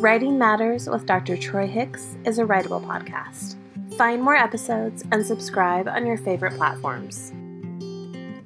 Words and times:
Writing 0.00 0.38
Matters 0.38 0.88
with 0.88 1.04
Dr. 1.04 1.36
Troy 1.36 1.66
Hicks 1.66 2.16
is 2.24 2.38
a 2.38 2.44
writable 2.46 2.82
podcast. 2.82 3.56
Find 3.98 4.22
more 4.22 4.34
episodes 4.34 5.04
and 5.12 5.26
subscribe 5.26 5.86
on 5.88 6.06
your 6.06 6.16
favorite 6.16 6.56
platforms. 6.56 7.28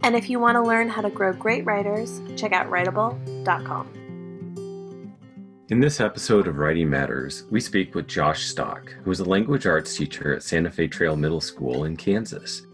And 0.02 0.16
if 0.16 0.28
you 0.28 0.40
want 0.40 0.56
to 0.56 0.62
learn 0.62 0.88
how 0.88 1.00
to 1.00 1.10
grow 1.10 1.32
great 1.32 1.64
writers, 1.64 2.20
check 2.34 2.50
out 2.50 2.68
writable.com. 2.68 3.88
In 5.68 5.78
this 5.78 6.00
episode 6.00 6.48
of 6.48 6.58
Writing 6.58 6.90
Matters, 6.90 7.44
we 7.52 7.60
speak 7.60 7.94
with 7.94 8.08
Josh 8.08 8.46
Stock, 8.46 8.92
who 9.04 9.12
is 9.12 9.20
a 9.20 9.24
language 9.24 9.64
arts 9.64 9.96
teacher 9.96 10.34
at 10.34 10.42
Santa 10.42 10.72
Fe 10.72 10.88
Trail 10.88 11.14
Middle 11.14 11.40
School 11.40 11.84
in 11.84 11.96
Kansas. 11.96 12.66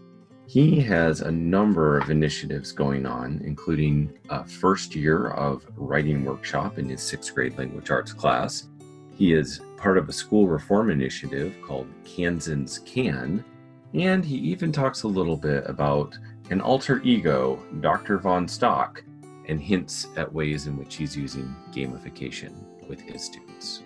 He 0.47 0.81
has 0.81 1.21
a 1.21 1.31
number 1.31 1.97
of 1.97 2.09
initiatives 2.09 2.73
going 2.73 3.05
on, 3.05 3.41
including 3.45 4.11
a 4.29 4.43
first 4.43 4.95
year 4.95 5.27
of 5.27 5.65
writing 5.77 6.25
workshop 6.25 6.77
in 6.77 6.89
his 6.89 7.01
sixth 7.01 7.33
grade 7.33 7.57
language 7.57 7.89
arts 7.89 8.11
class. 8.11 8.67
He 9.21 9.33
is 9.33 9.61
part 9.77 9.99
of 9.99 10.09
a 10.09 10.11
school 10.11 10.47
reform 10.47 10.89
initiative 10.89 11.55
called 11.61 11.87
Kansans 12.05 12.79
Can, 12.79 13.45
and 13.93 14.25
he 14.25 14.35
even 14.35 14.71
talks 14.71 15.03
a 15.03 15.07
little 15.07 15.37
bit 15.37 15.63
about 15.67 16.17
an 16.49 16.59
alter 16.59 17.03
ego, 17.03 17.63
Dr. 17.81 18.17
Von 18.17 18.47
Stock, 18.47 19.03
and 19.47 19.61
hints 19.61 20.07
at 20.17 20.33
ways 20.33 20.65
in 20.65 20.75
which 20.75 20.95
he's 20.95 21.15
using 21.15 21.55
gamification 21.71 22.51
with 22.89 22.99
his 22.99 23.23
students. 23.23 23.83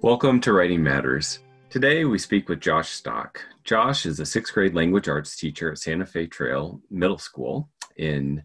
Welcome 0.00 0.40
to 0.40 0.52
Writing 0.52 0.82
Matters. 0.82 1.38
Today 1.70 2.04
we 2.04 2.18
speak 2.18 2.48
with 2.48 2.58
Josh 2.58 2.88
Stock. 2.88 3.40
Josh 3.62 4.06
is 4.06 4.18
a 4.18 4.26
sixth 4.26 4.52
grade 4.54 4.74
language 4.74 5.08
arts 5.08 5.36
teacher 5.36 5.70
at 5.70 5.78
Santa 5.78 6.04
Fe 6.04 6.26
Trail 6.26 6.80
Middle 6.90 7.18
School 7.18 7.68
in 7.96 8.42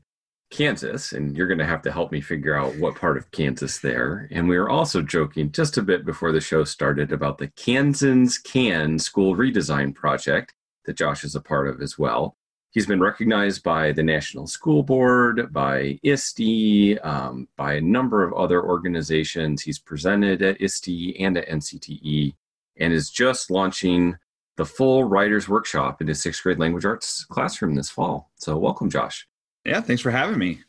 Kansas, 0.51 1.13
and 1.13 1.35
you're 1.35 1.47
going 1.47 1.57
to 1.57 1.65
have 1.65 1.81
to 1.81 1.91
help 1.91 2.11
me 2.11 2.21
figure 2.21 2.55
out 2.55 2.75
what 2.75 2.95
part 2.95 3.17
of 3.17 3.31
Kansas 3.31 3.79
there. 3.79 4.27
And 4.31 4.47
we 4.47 4.59
were 4.59 4.69
also 4.69 5.01
joking 5.01 5.51
just 5.51 5.77
a 5.77 5.81
bit 5.81 6.05
before 6.05 6.31
the 6.31 6.41
show 6.41 6.63
started 6.65 7.11
about 7.11 7.37
the 7.37 7.47
Kansans 7.47 8.37
Can 8.37 8.99
School 8.99 9.35
Redesign 9.35 9.95
Project 9.95 10.53
that 10.85 10.97
Josh 10.97 11.23
is 11.23 11.35
a 11.35 11.41
part 11.41 11.67
of 11.67 11.81
as 11.81 11.97
well. 11.97 12.35
He's 12.71 12.85
been 12.85 13.01
recognized 13.01 13.63
by 13.63 13.91
the 13.91 14.03
National 14.03 14.47
School 14.47 14.83
Board, 14.83 15.51
by 15.51 15.99
ISTE, 16.03 16.99
um, 17.03 17.47
by 17.57 17.73
a 17.73 17.81
number 17.81 18.23
of 18.23 18.33
other 18.33 18.63
organizations. 18.63 19.61
He's 19.61 19.79
presented 19.79 20.41
at 20.41 20.61
ISTE 20.61 21.15
and 21.19 21.37
at 21.37 21.49
NCTE 21.49 22.35
and 22.77 22.93
is 22.93 23.09
just 23.09 23.51
launching 23.51 24.17
the 24.57 24.65
full 24.65 25.03
writer's 25.03 25.49
workshop 25.49 26.01
in 26.01 26.07
his 26.07 26.21
sixth 26.21 26.43
grade 26.43 26.59
language 26.59 26.85
arts 26.85 27.25
classroom 27.25 27.75
this 27.75 27.89
fall. 27.89 28.31
So, 28.35 28.57
welcome, 28.57 28.89
Josh. 28.89 29.27
Yeah, 29.65 29.81
thanks 29.81 30.01
for 30.01 30.11
having 30.11 30.39
me. 30.39 30.61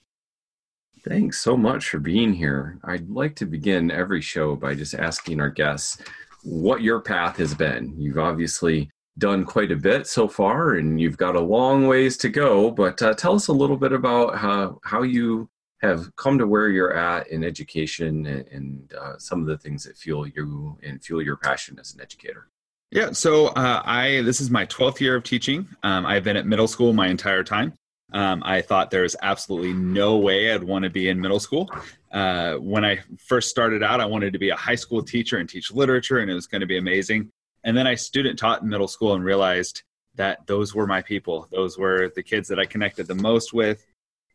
Thanks 1.04 1.40
so 1.40 1.56
much 1.56 1.88
for 1.88 1.98
being 1.98 2.32
here. 2.32 2.78
I'd 2.84 3.08
like 3.08 3.34
to 3.36 3.46
begin 3.46 3.90
every 3.90 4.20
show 4.20 4.54
by 4.54 4.74
just 4.74 4.94
asking 4.94 5.40
our 5.40 5.50
guests 5.50 5.98
what 6.44 6.82
your 6.82 7.00
path 7.00 7.36
has 7.38 7.54
been. 7.54 7.94
You've 7.98 8.18
obviously 8.18 8.90
done 9.18 9.44
quite 9.44 9.72
a 9.72 9.76
bit 9.76 10.06
so 10.06 10.28
far 10.28 10.74
and 10.74 11.00
you've 11.00 11.16
got 11.16 11.36
a 11.36 11.40
long 11.40 11.86
ways 11.86 12.16
to 12.18 12.28
go, 12.28 12.70
but 12.70 13.00
uh, 13.02 13.14
tell 13.14 13.34
us 13.34 13.48
a 13.48 13.52
little 13.52 13.76
bit 13.76 13.92
about 13.92 14.38
how, 14.38 14.78
how 14.84 15.02
you 15.02 15.48
have 15.80 16.14
come 16.16 16.38
to 16.38 16.46
where 16.46 16.68
you're 16.68 16.96
at 16.96 17.26
in 17.28 17.42
education 17.42 18.26
and, 18.26 18.46
and 18.48 18.94
uh, 18.94 19.18
some 19.18 19.40
of 19.40 19.46
the 19.46 19.58
things 19.58 19.82
that 19.84 19.96
fuel 19.96 20.26
you 20.26 20.78
and 20.82 21.02
fuel 21.02 21.20
your 21.20 21.36
passion 21.36 21.78
as 21.80 21.94
an 21.94 22.00
educator. 22.00 22.48
Yeah, 22.92 23.10
so 23.12 23.46
uh, 23.48 23.82
I 23.84 24.20
this 24.22 24.40
is 24.40 24.50
my 24.50 24.66
12th 24.66 25.00
year 25.00 25.16
of 25.16 25.24
teaching. 25.24 25.66
Um, 25.82 26.06
I've 26.06 26.22
been 26.22 26.36
at 26.36 26.46
middle 26.46 26.68
school 26.68 26.92
my 26.92 27.08
entire 27.08 27.42
time. 27.42 27.72
Um, 28.12 28.42
I 28.44 28.60
thought 28.60 28.90
there 28.90 29.02
was 29.02 29.16
absolutely 29.22 29.72
no 29.72 30.18
way 30.18 30.52
I'd 30.52 30.62
want 30.62 30.84
to 30.84 30.90
be 30.90 31.08
in 31.08 31.20
middle 31.20 31.40
school. 31.40 31.70
Uh, 32.12 32.54
when 32.54 32.84
I 32.84 33.00
first 33.18 33.48
started 33.48 33.82
out, 33.82 34.00
I 34.00 34.06
wanted 34.06 34.34
to 34.34 34.38
be 34.38 34.50
a 34.50 34.56
high 34.56 34.74
school 34.74 35.02
teacher 35.02 35.38
and 35.38 35.48
teach 35.48 35.72
literature, 35.72 36.18
and 36.18 36.30
it 36.30 36.34
was 36.34 36.46
going 36.46 36.60
to 36.60 36.66
be 36.66 36.76
amazing. 36.76 37.30
And 37.64 37.76
then 37.76 37.86
I 37.86 37.94
student 37.94 38.38
taught 38.38 38.62
in 38.62 38.68
middle 38.68 38.88
school 38.88 39.14
and 39.14 39.24
realized 39.24 39.82
that 40.16 40.46
those 40.46 40.74
were 40.74 40.86
my 40.86 41.00
people. 41.00 41.48
Those 41.50 41.78
were 41.78 42.12
the 42.14 42.22
kids 42.22 42.48
that 42.48 42.58
I 42.58 42.66
connected 42.66 43.06
the 43.06 43.14
most 43.14 43.54
with. 43.54 43.84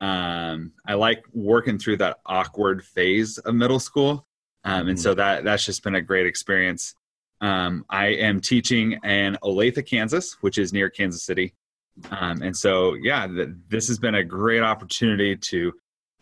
Um, 0.02 0.72
I 0.88 0.96
like 0.96 1.24
working 1.34 1.78
through 1.78 1.98
that 1.98 2.18
awkward 2.26 2.84
phase 2.84 3.38
of 3.38 3.54
middle 3.54 3.80
school, 3.80 4.26
um, 4.64 4.88
and 4.88 5.00
so 5.00 5.12
mm-hmm. 5.12 5.18
that 5.18 5.44
that's 5.44 5.66
just 5.66 5.84
been 5.84 5.96
a 5.96 6.02
great 6.02 6.26
experience. 6.26 6.96
Um, 7.42 7.86
I 7.90 8.08
am 8.08 8.42
teaching 8.42 8.94
in 9.04 9.38
Olathe, 9.44 9.86
Kansas, 9.86 10.38
which 10.42 10.58
is 10.58 10.74
near 10.74 10.90
Kansas 10.90 11.24
City. 11.24 11.54
Um, 12.12 12.42
and 12.42 12.56
so, 12.56 12.94
yeah, 12.96 13.28
th- 13.28 13.50
this 13.70 13.88
has 13.88 14.00
been 14.00 14.16
a 14.16 14.24
great 14.24 14.62
opportunity 14.62 15.36
to 15.36 15.74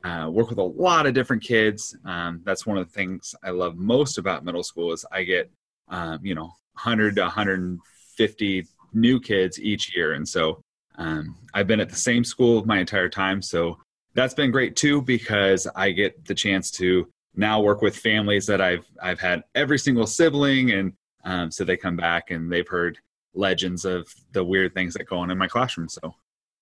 uh, 0.04 0.30
work 0.30 0.50
with 0.50 0.60
a 0.60 0.64
lot 0.64 1.06
of 1.06 1.14
different 1.14 1.44
kids. 1.44 1.96
Um, 2.06 2.42
that's 2.44 2.66
one 2.66 2.78
of 2.78 2.88
the 2.88 2.94
things 2.94 3.34
I 3.44 3.50
love 3.50 3.76
most 3.76 4.18
about 4.18 4.46
middle 4.46 4.64
school 4.64 4.94
is 4.94 5.06
I 5.12 5.24
get, 5.24 5.50
um, 5.90 6.20
you 6.24 6.36
know, 6.36 6.54
100 6.74 7.16
to 7.16 7.22
150 7.22 8.68
new 8.94 9.20
kids 9.20 9.60
each 9.60 9.96
year. 9.96 10.14
And 10.14 10.28
so 10.28 10.62
um, 10.98 11.36
I've 11.54 11.68
been 11.68 11.80
at 11.80 11.90
the 11.90 11.96
same 11.96 12.24
school 12.24 12.64
my 12.66 12.80
entire 12.80 13.10
time. 13.10 13.42
So 13.42 13.78
that's 14.14 14.34
been 14.34 14.52
great 14.52 14.76
too, 14.76 15.02
because 15.02 15.68
I 15.76 15.92
get 15.92 16.26
the 16.26 16.36
chance 16.36 16.72
to 16.72 17.08
now 17.36 17.62
work 17.62 17.82
with 17.82 17.98
families 17.98 18.46
that 18.46 18.62
I've, 18.62 18.86
I've 19.02 19.20
had 19.20 19.44
every 19.56 19.80
single 19.80 20.08
sibling 20.08 20.72
and 20.72 20.94
um, 21.26 21.52
so 21.52 21.64
they 21.64 21.76
come 21.76 21.98
back 21.98 22.30
and 22.30 22.52
they've 22.52 22.68
heard 22.68 23.00
legends 23.36 23.86
of 23.86 24.14
the 24.32 24.44
weird 24.44 24.74
things 24.74 24.94
that 24.96 25.06
go 25.06 25.18
on 25.18 25.32
in 25.32 25.38
my 25.38 25.48
classroom. 25.48 25.90
So 25.90 26.16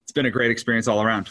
it's 0.04 0.12
been 0.12 0.26
a 0.26 0.32
great 0.32 0.52
experience 0.52 0.88
all 0.88 1.02
around. 1.02 1.30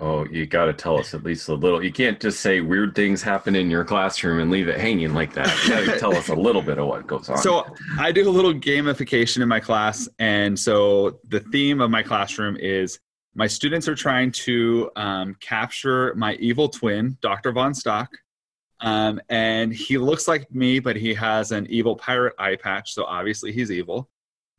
Oh, 0.00 0.24
you 0.26 0.46
got 0.46 0.66
to 0.66 0.72
tell 0.72 0.98
us 0.98 1.14
at 1.14 1.24
least 1.24 1.48
a 1.48 1.54
little. 1.54 1.82
You 1.82 1.92
can't 1.92 2.20
just 2.20 2.40
say 2.40 2.60
weird 2.60 2.94
things 2.94 3.22
happen 3.22 3.56
in 3.56 3.70
your 3.70 3.84
classroom 3.84 4.38
and 4.38 4.50
leave 4.50 4.68
it 4.68 4.78
hanging 4.78 5.14
like 5.14 5.32
that. 5.34 5.48
You 5.64 5.70
got 5.70 5.92
to 5.92 5.98
tell 5.98 6.14
us 6.14 6.28
a 6.28 6.34
little 6.34 6.62
bit 6.62 6.78
of 6.78 6.86
what 6.86 7.06
goes 7.06 7.28
on. 7.28 7.38
So, 7.38 7.64
I 7.98 8.12
do 8.12 8.28
a 8.28 8.30
little 8.30 8.54
gamification 8.54 9.42
in 9.42 9.48
my 9.48 9.60
class. 9.60 10.08
And 10.18 10.58
so, 10.58 11.18
the 11.28 11.40
theme 11.40 11.80
of 11.80 11.90
my 11.90 12.02
classroom 12.02 12.56
is 12.58 13.00
my 13.34 13.46
students 13.46 13.88
are 13.88 13.94
trying 13.94 14.30
to 14.32 14.90
um, 14.94 15.34
capture 15.40 16.14
my 16.14 16.34
evil 16.34 16.68
twin, 16.68 17.16
Dr. 17.20 17.50
Von 17.52 17.74
Stock, 17.74 18.10
um, 18.80 19.20
and 19.28 19.72
he 19.72 19.98
looks 19.98 20.28
like 20.28 20.52
me, 20.52 20.78
but 20.78 20.96
he 20.96 21.14
has 21.14 21.50
an 21.50 21.66
evil 21.68 21.96
pirate 21.96 22.34
eye 22.38 22.56
patch, 22.56 22.94
so 22.94 23.04
obviously 23.04 23.52
he's 23.52 23.70
evil. 23.70 24.08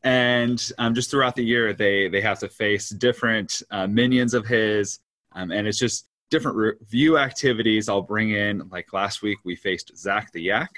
And 0.04 0.72
um, 0.78 0.94
just 0.94 1.12
throughout 1.12 1.36
the 1.36 1.44
year, 1.44 1.74
they 1.74 2.08
they 2.08 2.22
have 2.22 2.40
to 2.40 2.50
face 2.50 2.90
different 2.90 3.62
uh, 3.70 3.88
minions 3.88 4.34
of 4.34 4.46
his, 4.48 5.00
um, 5.34 5.52
and 5.52 5.68
it's 5.68 5.78
just 5.78 6.08
different 6.30 6.58
review 6.58 7.18
activities. 7.18 7.90
I'll 7.90 8.02
bring 8.02 8.32
in 8.32 8.70
like 8.70 8.94
last 8.94 9.22
week 9.22 9.40
we 9.44 9.56
faced 9.56 9.98
Zach 9.98 10.32
the 10.32 10.42
Yak 10.42 10.70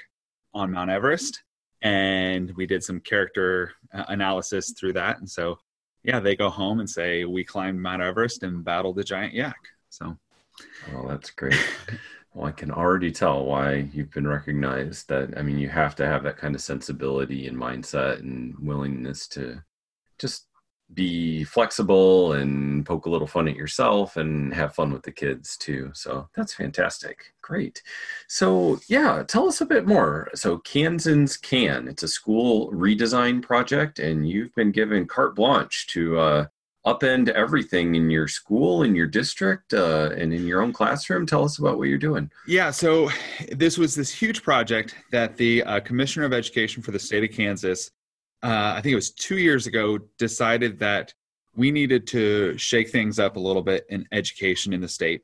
on 0.54 0.72
Mount 0.72 0.90
Everest, 0.90 1.42
and 1.82 2.52
we 2.56 2.66
did 2.66 2.82
some 2.82 3.00
character 3.00 3.72
uh, 3.94 4.04
analysis 4.08 4.72
through 4.72 4.94
that. 4.94 5.18
And 5.18 5.28
so, 5.28 5.58
yeah, 6.02 6.20
they 6.20 6.36
go 6.36 6.50
home 6.50 6.80
and 6.80 6.88
say 6.88 7.24
we 7.24 7.44
climbed 7.44 7.80
Mount 7.80 8.02
Everest 8.02 8.42
and 8.42 8.64
battled 8.64 8.96
the 8.96 9.04
giant 9.04 9.34
yak. 9.34 9.58
So, 9.88 10.16
oh, 10.94 11.08
that's 11.08 11.30
great. 11.30 11.54
Well, 12.34 12.46
I 12.46 12.52
can 12.52 12.70
already 12.70 13.12
tell 13.12 13.44
why 13.44 13.88
you've 13.92 14.10
been 14.10 14.26
recognized. 14.26 15.08
That 15.08 15.36
I 15.36 15.42
mean, 15.42 15.58
you 15.58 15.68
have 15.68 15.94
to 15.96 16.06
have 16.06 16.22
that 16.24 16.38
kind 16.38 16.54
of 16.54 16.62
sensibility 16.62 17.46
and 17.46 17.56
mindset 17.56 18.20
and 18.20 18.56
willingness 18.58 19.28
to 19.28 19.62
just 20.18 20.46
be 20.94 21.44
flexible 21.44 22.32
and 22.32 22.84
poke 22.84 23.06
a 23.06 23.10
little 23.10 23.26
fun 23.26 23.48
at 23.48 23.56
yourself 23.56 24.16
and 24.16 24.52
have 24.52 24.74
fun 24.74 24.92
with 24.92 25.02
the 25.02 25.10
kids 25.12 25.56
too. 25.56 25.90
So 25.94 26.28
that's 26.34 26.54
fantastic. 26.54 27.32
Great. 27.40 27.82
So, 28.28 28.78
yeah, 28.88 29.22
tell 29.26 29.48
us 29.48 29.60
a 29.60 29.66
bit 29.66 29.86
more. 29.86 30.28
So, 30.34 30.58
Kansans 30.58 31.36
Can, 31.36 31.88
it's 31.88 32.02
a 32.02 32.08
school 32.08 32.70
redesign 32.72 33.42
project, 33.42 33.98
and 33.98 34.28
you've 34.28 34.54
been 34.54 34.70
given 34.70 35.06
carte 35.06 35.34
blanche 35.34 35.86
to 35.88 36.18
uh, 36.18 36.46
upend 36.86 37.28
everything 37.28 37.94
in 37.94 38.10
your 38.10 38.26
school, 38.26 38.82
in 38.82 38.94
your 38.94 39.06
district, 39.06 39.72
uh, 39.72 40.10
and 40.16 40.32
in 40.32 40.46
your 40.46 40.62
own 40.62 40.72
classroom. 40.72 41.26
Tell 41.26 41.44
us 41.44 41.58
about 41.58 41.78
what 41.78 41.88
you're 41.88 41.98
doing. 41.98 42.30
Yeah, 42.46 42.70
so 42.70 43.08
this 43.52 43.78
was 43.78 43.94
this 43.94 44.10
huge 44.10 44.42
project 44.42 44.96
that 45.12 45.36
the 45.36 45.62
uh, 45.62 45.80
Commissioner 45.80 46.26
of 46.26 46.32
Education 46.32 46.82
for 46.82 46.90
the 46.90 46.98
state 46.98 47.22
of 47.22 47.34
Kansas, 47.34 47.90
uh, 48.42 48.74
I 48.76 48.80
think 48.80 48.92
it 48.92 48.96
was 48.96 49.12
two 49.12 49.38
years 49.38 49.66
ago, 49.66 49.98
decided 50.18 50.78
that 50.80 51.14
we 51.54 51.70
needed 51.70 52.06
to 52.08 52.56
shake 52.58 52.90
things 52.90 53.18
up 53.18 53.36
a 53.36 53.40
little 53.40 53.62
bit 53.62 53.84
in 53.88 54.06
education 54.10 54.72
in 54.72 54.80
the 54.80 54.88
state. 54.88 55.22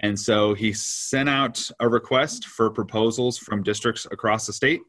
And 0.00 0.18
so 0.18 0.54
he 0.54 0.72
sent 0.72 1.28
out 1.28 1.70
a 1.80 1.88
request 1.88 2.46
for 2.46 2.70
proposals 2.70 3.38
from 3.38 3.62
districts 3.62 4.06
across 4.10 4.46
the 4.46 4.52
state 4.52 4.80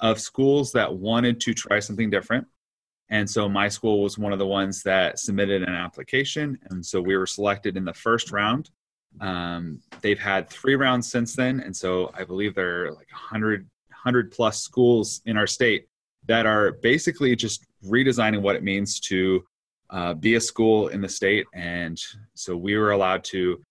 of 0.00 0.20
schools 0.20 0.72
that 0.72 0.92
wanted 0.92 1.40
to 1.40 1.54
try 1.54 1.78
something 1.78 2.10
different. 2.10 2.46
And 3.12 3.28
so 3.28 3.46
my 3.46 3.68
school 3.68 4.02
was 4.02 4.16
one 4.16 4.32
of 4.32 4.38
the 4.38 4.46
ones 4.46 4.82
that 4.84 5.18
submitted 5.18 5.62
an 5.62 5.74
application. 5.74 6.58
And 6.70 6.84
so 6.84 6.98
we 6.98 7.14
were 7.14 7.26
selected 7.26 7.76
in 7.76 7.84
the 7.84 7.92
first 7.92 8.32
round. 8.32 8.70
Um, 9.20 9.82
they've 10.00 10.18
had 10.18 10.48
three 10.48 10.76
rounds 10.76 11.10
since 11.10 11.36
then. 11.36 11.60
And 11.60 11.76
so 11.76 12.10
I 12.14 12.24
believe 12.24 12.54
there 12.54 12.86
are 12.86 12.92
like 12.92 13.12
100, 13.12 13.68
100 13.90 14.32
plus 14.32 14.62
schools 14.62 15.20
in 15.26 15.36
our 15.36 15.46
state 15.46 15.88
that 16.26 16.46
are 16.46 16.72
basically 16.80 17.36
just 17.36 17.66
redesigning 17.84 18.40
what 18.40 18.56
it 18.56 18.62
means 18.62 18.98
to 19.00 19.44
uh, 19.90 20.14
be 20.14 20.36
a 20.36 20.40
school 20.40 20.88
in 20.88 21.02
the 21.02 21.08
state. 21.08 21.44
And 21.52 22.00
so 22.32 22.56
we 22.56 22.78
were 22.78 22.92
allowed 22.92 23.24
to 23.24 23.62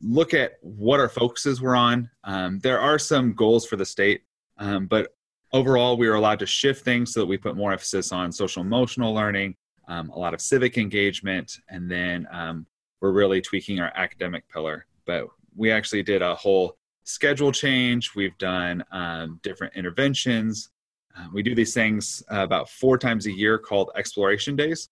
look 0.00 0.32
at 0.32 0.52
what 0.62 1.00
our 1.00 1.10
focuses 1.10 1.60
were 1.60 1.76
on. 1.76 2.08
Um, 2.24 2.60
there 2.60 2.80
are 2.80 2.98
some 2.98 3.34
goals 3.34 3.66
for 3.66 3.76
the 3.76 3.84
state, 3.84 4.22
um, 4.56 4.86
but 4.86 5.08
overall, 5.56 5.96
we 5.96 6.08
were 6.08 6.14
allowed 6.14 6.38
to 6.40 6.46
shift 6.46 6.84
things 6.84 7.12
so 7.12 7.20
that 7.20 7.26
we 7.26 7.38
put 7.38 7.56
more 7.56 7.72
emphasis 7.72 8.12
on 8.12 8.30
social 8.30 8.62
emotional 8.62 9.12
learning, 9.14 9.56
um, 9.88 10.10
a 10.10 10.18
lot 10.18 10.34
of 10.34 10.40
civic 10.40 10.78
engagement, 10.78 11.58
and 11.68 11.90
then 11.90 12.28
um, 12.30 12.66
we're 13.00 13.12
really 13.12 13.40
tweaking 13.40 13.80
our 13.80 13.92
academic 13.96 14.48
pillar. 14.48 14.86
But 15.06 15.26
we 15.56 15.70
actually 15.70 16.02
did 16.02 16.22
a 16.22 16.34
whole 16.34 16.76
schedule 17.04 17.52
change. 17.52 18.14
We've 18.14 18.36
done 18.38 18.84
um, 18.92 19.40
different 19.42 19.74
interventions. 19.74 20.70
Uh, 21.16 21.26
we 21.32 21.42
do 21.42 21.54
these 21.54 21.72
things 21.72 22.22
uh, 22.30 22.42
about 22.42 22.68
four 22.68 22.98
times 22.98 23.26
a 23.26 23.32
year 23.32 23.58
called 23.58 23.90
exploration 23.96 24.54
days, 24.54 24.88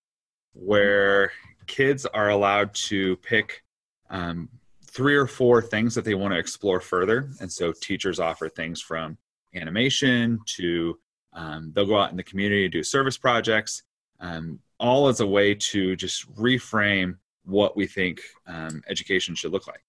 where 0.54 1.32
kids 1.66 2.06
are 2.06 2.30
allowed 2.30 2.72
to 2.74 3.16
pick 3.16 3.62
um, 4.10 4.48
three 4.86 5.16
or 5.16 5.26
four 5.26 5.60
things 5.60 5.94
that 5.94 6.04
they 6.04 6.14
want 6.14 6.32
to 6.32 6.38
explore 6.38 6.80
further. 6.80 7.30
And 7.40 7.50
so 7.50 7.72
teachers 7.72 8.20
offer 8.20 8.48
things 8.48 8.80
from 8.80 9.18
animation 9.54 10.40
to 10.56 10.98
um, 11.32 11.72
they'll 11.74 11.86
go 11.86 11.98
out 11.98 12.10
in 12.10 12.16
the 12.16 12.22
community 12.22 12.64
and 12.64 12.72
do 12.72 12.82
service 12.82 13.16
projects, 13.16 13.82
um, 14.20 14.60
all 14.78 15.08
as 15.08 15.20
a 15.20 15.26
way 15.26 15.54
to 15.54 15.96
just 15.96 16.32
reframe 16.36 17.16
what 17.44 17.76
we 17.76 17.86
think 17.86 18.20
um, 18.46 18.82
education 18.88 19.34
should 19.34 19.52
look 19.52 19.66
like. 19.66 19.84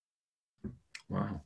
Wow. 1.10 1.42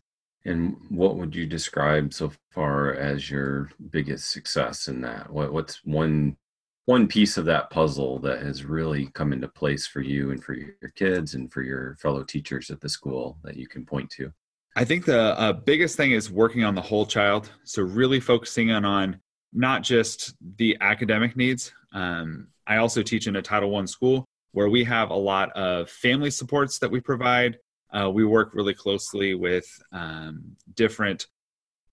And 0.45 0.77
what 0.89 1.17
would 1.17 1.35
you 1.35 1.45
describe 1.45 2.13
so 2.13 2.31
far 2.51 2.93
as 2.93 3.29
your 3.29 3.69
biggest 3.91 4.31
success 4.31 4.87
in 4.87 5.01
that? 5.01 5.29
What, 5.29 5.51
what's 5.53 5.83
one 5.83 6.37
one 6.85 7.07
piece 7.07 7.37
of 7.37 7.45
that 7.45 7.69
puzzle 7.69 8.17
that 8.17 8.41
has 8.41 8.65
really 8.65 9.05
come 9.13 9.31
into 9.31 9.47
place 9.47 9.85
for 9.85 10.01
you 10.01 10.31
and 10.31 10.43
for 10.43 10.55
your 10.55 10.89
kids 10.95 11.35
and 11.35 11.53
for 11.53 11.61
your 11.61 11.95
fellow 12.01 12.23
teachers 12.23 12.71
at 12.71 12.81
the 12.81 12.89
school 12.89 13.37
that 13.43 13.55
you 13.55 13.67
can 13.67 13.85
point 13.85 14.09
to? 14.09 14.33
I 14.75 14.85
think 14.85 15.05
the 15.05 15.39
uh, 15.39 15.53
biggest 15.53 15.97
thing 15.97 16.11
is 16.11 16.31
working 16.31 16.63
on 16.63 16.75
the 16.75 16.81
whole 16.81 17.05
child. 17.05 17.51
So 17.63 17.81
really 17.81 18.19
focusing 18.19 18.71
on 18.71 18.85
on 18.85 19.19
not 19.51 19.83
just 19.83 20.35
the 20.57 20.77
academic 20.79 21.35
needs. 21.35 21.73
Um, 21.93 22.47
I 22.67 22.77
also 22.77 23.01
teach 23.01 23.27
in 23.27 23.35
a 23.35 23.41
Title 23.41 23.71
One 23.71 23.87
school 23.87 24.25
where 24.51 24.69
we 24.69 24.83
have 24.83 25.09
a 25.09 25.15
lot 25.15 25.51
of 25.53 25.89
family 25.89 26.31
supports 26.31 26.79
that 26.79 26.89
we 26.89 26.99
provide. 26.99 27.57
Uh, 27.91 28.09
we 28.09 28.25
work 28.25 28.51
really 28.53 28.73
closely 28.73 29.33
with 29.33 29.65
um, 29.91 30.55
different 30.75 31.27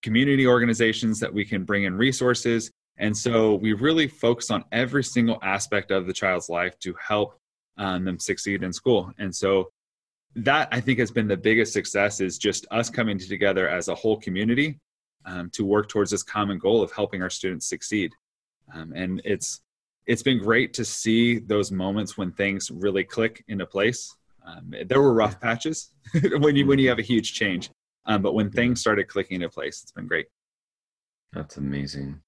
community 0.03 0.47
organizations 0.47 1.19
that 1.21 1.33
we 1.33 1.45
can 1.45 1.65
bring 1.65 1.85
in 1.85 1.97
resources. 1.97 2.71
And 2.99 3.17
so 3.17 3.55
we 3.55 3.73
really 3.73 4.07
focus 4.07 4.51
on 4.51 4.65
every 4.73 5.05
single 5.05 5.39
aspect 5.43 5.91
of 5.91 6.07
the 6.07 6.13
child's 6.13 6.49
life 6.49 6.79
to 6.81 6.95
help 7.01 7.39
um, 7.79 8.05
them 8.05 8.19
succeed 8.19 8.63
in 8.63 8.73
school. 8.73 9.13
And 9.19 9.35
so 9.35 9.71
that 10.37 10.69
I 10.71 10.81
think 10.81 10.99
has 10.99 11.11
been 11.11 11.29
the 11.29 11.37
biggest 11.37 11.73
success 11.73 12.21
is 12.21 12.37
just 12.39 12.67
us 12.71 12.91
coming 12.91 13.19
together 13.19 13.69
as 13.69 13.89
a 13.89 13.95
whole 13.95 14.19
community 14.19 14.79
um, 15.25 15.51
to 15.51 15.65
work 15.65 15.89
towards 15.89 16.11
this 16.11 16.23
common 16.23 16.59
goal 16.59 16.83
of 16.83 16.93
helping 16.93 17.23
our 17.23 17.31
students 17.31 17.69
succeed. 17.69 18.13
Um, 18.75 18.93
and 18.95 19.21
it's 19.25 19.63
it's 20.07 20.23
been 20.23 20.39
great 20.39 20.73
to 20.75 20.85
see 20.85 21.39
those 21.39 21.73
moments 21.73 22.17
when 22.17 22.31
things 22.33 22.71
really 22.71 23.03
click 23.03 23.43
into 23.49 23.67
place. 23.67 24.15
Um, 24.47 24.73
there 24.87 25.03
were 25.03 25.13
rough 25.13 25.41
patches 25.41 25.91
when 26.39 26.55
you 26.55 26.67
when 26.67 26.79
you 26.79 26.89
have 26.89 26.99
a 26.99 27.03
huge 27.03 27.33
change, 27.33 27.71
um, 28.05 28.23
but 28.23 28.35
when 28.35 28.51
things 28.51 28.81
started 28.81 29.09
clicking 29.09 29.37
into 29.37 29.49
place, 29.49 29.83
it's 29.83 29.93
been 29.93 30.07
great. 30.07 30.27
That's 31.33 31.57
amazing. 31.57 32.21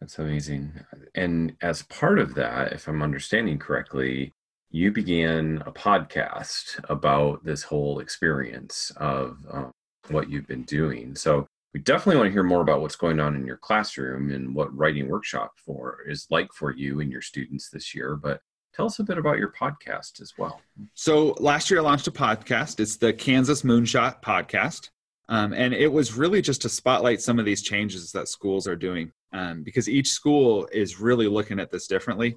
That's 0.00 0.18
amazing. 0.18 0.72
And 1.16 1.56
as 1.60 1.82
part 1.82 2.20
of 2.20 2.34
that, 2.36 2.72
if 2.72 2.86
I'm 2.86 3.02
understanding 3.02 3.58
correctly, 3.58 4.32
you 4.70 4.92
began 4.92 5.62
a 5.66 5.72
podcast 5.72 6.78
about 6.90 7.42
this 7.44 7.62
whole 7.62 8.00
experience 8.00 8.92
of 8.96 9.38
um, 9.50 9.70
what 10.08 10.30
you've 10.30 10.46
been 10.46 10.64
doing. 10.64 11.14
So 11.14 11.46
we 11.72 11.80
definitely 11.80 12.16
want 12.16 12.28
to 12.28 12.32
hear 12.32 12.42
more 12.42 12.60
about 12.60 12.80
what's 12.80 12.96
going 12.96 13.20
on 13.20 13.34
in 13.34 13.46
your 13.46 13.56
classroom 13.56 14.30
and 14.30 14.54
what 14.54 14.76
writing 14.76 15.08
workshop 15.08 15.52
for 15.64 15.98
is 16.06 16.26
like 16.30 16.52
for 16.52 16.74
you 16.74 17.00
and 17.00 17.10
your 17.10 17.22
students 17.22 17.70
this 17.70 17.94
year. 17.94 18.16
But 18.16 18.40
tell 18.74 18.86
us 18.86 18.98
a 18.98 19.04
bit 19.04 19.18
about 19.18 19.38
your 19.38 19.52
podcast 19.52 20.20
as 20.20 20.34
well. 20.36 20.60
So 20.94 21.34
last 21.38 21.70
year 21.70 21.80
I 21.80 21.82
launched 21.82 22.08
a 22.08 22.12
podcast. 22.12 22.80
It's 22.80 22.96
the 22.96 23.12
Kansas 23.12 23.62
Moonshot 23.62 24.22
Podcast. 24.22 24.90
Um, 25.30 25.52
and 25.52 25.74
it 25.74 25.92
was 25.92 26.14
really 26.14 26.40
just 26.40 26.62
to 26.62 26.70
spotlight 26.70 27.20
some 27.20 27.38
of 27.38 27.44
these 27.44 27.62
changes 27.62 28.12
that 28.12 28.28
schools 28.28 28.66
are 28.66 28.76
doing 28.76 29.12
um, 29.32 29.62
because 29.62 29.88
each 29.88 30.08
school 30.08 30.66
is 30.72 31.00
really 31.00 31.28
looking 31.28 31.60
at 31.60 31.70
this 31.70 31.86
differently 31.86 32.36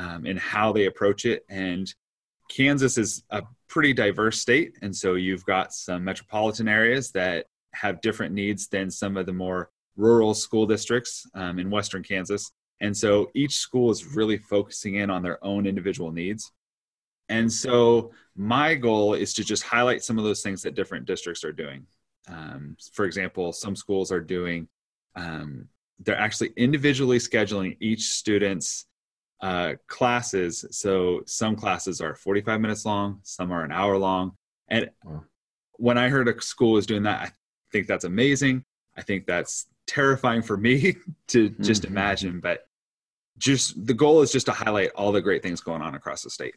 um, 0.00 0.24
in 0.24 0.36
how 0.38 0.72
they 0.72 0.86
approach 0.86 1.26
it. 1.26 1.44
And 1.50 1.92
Kansas 2.48 2.96
is 2.96 3.22
a 3.30 3.42
pretty 3.68 3.92
diverse 3.92 4.40
state. 4.40 4.78
And 4.80 4.96
so 4.96 5.14
you've 5.14 5.44
got 5.44 5.74
some 5.74 6.04
metropolitan 6.04 6.68
areas 6.68 7.12
that 7.12 7.46
have 7.74 8.00
different 8.00 8.34
needs 8.34 8.66
than 8.68 8.90
some 8.90 9.16
of 9.18 9.26
the 9.26 9.32
more 9.32 9.70
rural 9.96 10.32
school 10.32 10.66
districts 10.66 11.26
um, 11.34 11.58
in 11.58 11.70
Western 11.70 12.02
Kansas. 12.02 12.50
And 12.80 12.96
so 12.96 13.30
each 13.34 13.56
school 13.56 13.90
is 13.90 14.16
really 14.16 14.38
focusing 14.38 14.94
in 14.94 15.10
on 15.10 15.22
their 15.22 15.44
own 15.44 15.66
individual 15.66 16.10
needs. 16.10 16.50
And 17.28 17.52
so 17.52 18.12
my 18.34 18.74
goal 18.74 19.12
is 19.14 19.34
to 19.34 19.44
just 19.44 19.62
highlight 19.62 20.02
some 20.02 20.18
of 20.18 20.24
those 20.24 20.42
things 20.42 20.62
that 20.62 20.74
different 20.74 21.04
districts 21.04 21.44
are 21.44 21.52
doing. 21.52 21.86
Um, 22.26 22.76
for 22.92 23.04
example, 23.04 23.52
some 23.52 23.76
schools 23.76 24.10
are 24.10 24.20
doing, 24.20 24.66
um, 25.14 25.68
they're 26.00 26.18
actually 26.18 26.52
individually 26.56 27.18
scheduling 27.18 27.76
each 27.80 28.04
student's 28.06 28.86
uh, 29.42 29.74
classes. 29.86 30.64
So 30.70 31.22
some 31.26 31.56
classes 31.56 32.00
are 32.00 32.14
45 32.14 32.60
minutes 32.60 32.84
long, 32.84 33.20
some 33.22 33.52
are 33.52 33.64
an 33.64 33.72
hour 33.72 33.96
long. 33.96 34.32
And 34.68 34.90
wow. 35.04 35.24
when 35.76 35.98
I 35.98 36.08
heard 36.08 36.28
a 36.28 36.40
school 36.40 36.72
was 36.72 36.86
doing 36.86 37.04
that, 37.04 37.20
I 37.20 37.32
think 37.72 37.86
that's 37.86 38.04
amazing. 38.04 38.64
I 38.96 39.02
think 39.02 39.26
that's 39.26 39.66
terrifying 39.86 40.42
for 40.42 40.56
me 40.56 40.96
to 41.28 41.50
just 41.60 41.82
mm-hmm. 41.82 41.92
imagine, 41.92 42.40
but 42.40 42.66
just 43.38 43.86
the 43.86 43.94
goal 43.94 44.20
is 44.20 44.30
just 44.30 44.46
to 44.46 44.52
highlight 44.52 44.90
all 44.94 45.12
the 45.12 45.22
great 45.22 45.42
things 45.42 45.60
going 45.60 45.82
on 45.82 45.94
across 45.94 46.22
the 46.22 46.30
state. 46.30 46.54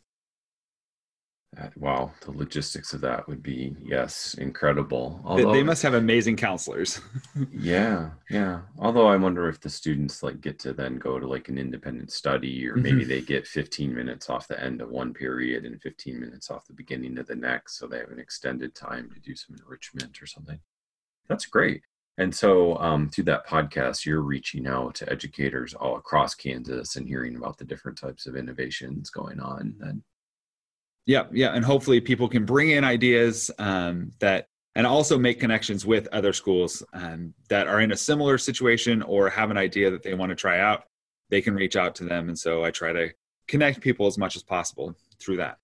Wow, 1.78 2.12
the 2.22 2.32
logistics 2.32 2.94
of 2.94 3.02
that 3.02 3.28
would 3.28 3.44
be 3.44 3.76
yes, 3.80 4.36
incredible. 4.36 5.22
Although, 5.24 5.52
they 5.52 5.64
must 5.64 5.84
have 5.84 5.94
amazing 5.94 6.36
counselors. 6.36 7.00
yeah, 7.52 8.12
yeah. 8.30 8.62
Although 8.80 9.08
I 9.08 9.18
wonder 9.18 9.48
if 9.48 9.60
the 9.60 9.70
students 9.70 10.24
like 10.24 10.42
get 10.42 10.60
to 10.60 10.74
then 10.74 10.98
go 10.98 11.20
to 11.20 11.28
like 11.28 11.50
an 11.50 11.58
independent 11.58 12.12
study, 12.12 12.68
or 12.68 12.76
maybe 12.76 13.02
mm-hmm. 13.02 13.10
they 13.10 13.22
get 13.22 13.48
15 13.48 13.94
minutes 13.94 14.30
off 14.30 14.48
the 14.48 14.62
end 14.62 14.82
of 14.82 14.90
one 14.90 15.14
period 15.14 15.66
and 15.66 15.82
15 15.82 16.20
minutes 16.20 16.50
off 16.50 16.66
the 16.66 16.74
beginning 16.74 17.18
of 17.18 17.28
the 17.28 17.36
next, 17.36 17.78
so 17.78 17.88
they 17.88 18.00
have 18.00 18.12
an 18.12 18.20
extended 18.20 18.74
time 18.74 19.10
to 19.14 19.20
do 19.20 19.36
some 19.36 19.56
enrichment 19.56 20.22
or 20.22 20.26
something. 20.26 20.60
That's 21.28 21.46
great. 21.46 21.82
And 22.18 22.34
so, 22.34 22.78
um, 22.78 23.10
through 23.10 23.24
that 23.26 23.48
podcast, 23.48 24.06
you're 24.06 24.22
reaching 24.22 24.68
out 24.68 24.94
to 24.96 25.12
educators 25.12 25.74
all 25.74 25.98
across 25.98 26.36
Kansas 26.36 26.96
and 26.96 27.08
hearing 27.08 27.36
about 27.36 27.58
the 27.58 27.66
different 27.66 27.98
types 27.98 28.28
of 28.28 28.36
innovations 28.36 29.10
going 29.10 29.40
on. 29.40 29.76
And 29.82 30.04
yeah, 31.06 31.26
yeah, 31.32 31.54
and 31.54 31.66
hopefully 31.66 32.00
people 32.00 32.30
can 32.30 32.46
bring 32.46 32.72
in 32.72 32.84
ideas 32.84 33.52
um, 33.60 34.12
that, 34.20 34.48
and 34.76 34.88
also 34.88 35.18
make 35.18 35.40
connections 35.40 35.86
with 35.86 36.08
other 36.08 36.34
schools 36.34 36.82
um, 36.94 37.34
that 37.50 37.68
are 37.68 37.82
in 37.82 37.92
a 37.92 37.98
similar 37.98 38.38
situation 38.38 39.02
or 39.04 39.30
have 39.30 39.52
an 39.52 39.58
idea 39.58 39.92
that 39.92 40.02
they 40.02 40.14
want 40.14 40.30
to 40.30 40.36
try 40.36 40.60
out. 40.60 40.86
They 41.30 41.42
can 41.42 41.56
reach 41.56 41.76
out 41.76 41.96
to 41.96 42.06
them, 42.06 42.30
and 42.30 42.38
so 42.38 42.64
I 42.64 42.72
try 42.72 42.94
to 42.94 43.10
connect 43.48 43.82
people 43.82 44.08
as 44.08 44.18
much 44.18 44.36
as 44.36 44.44
possible 44.44 44.96
through 45.20 45.38
that. 45.38 45.58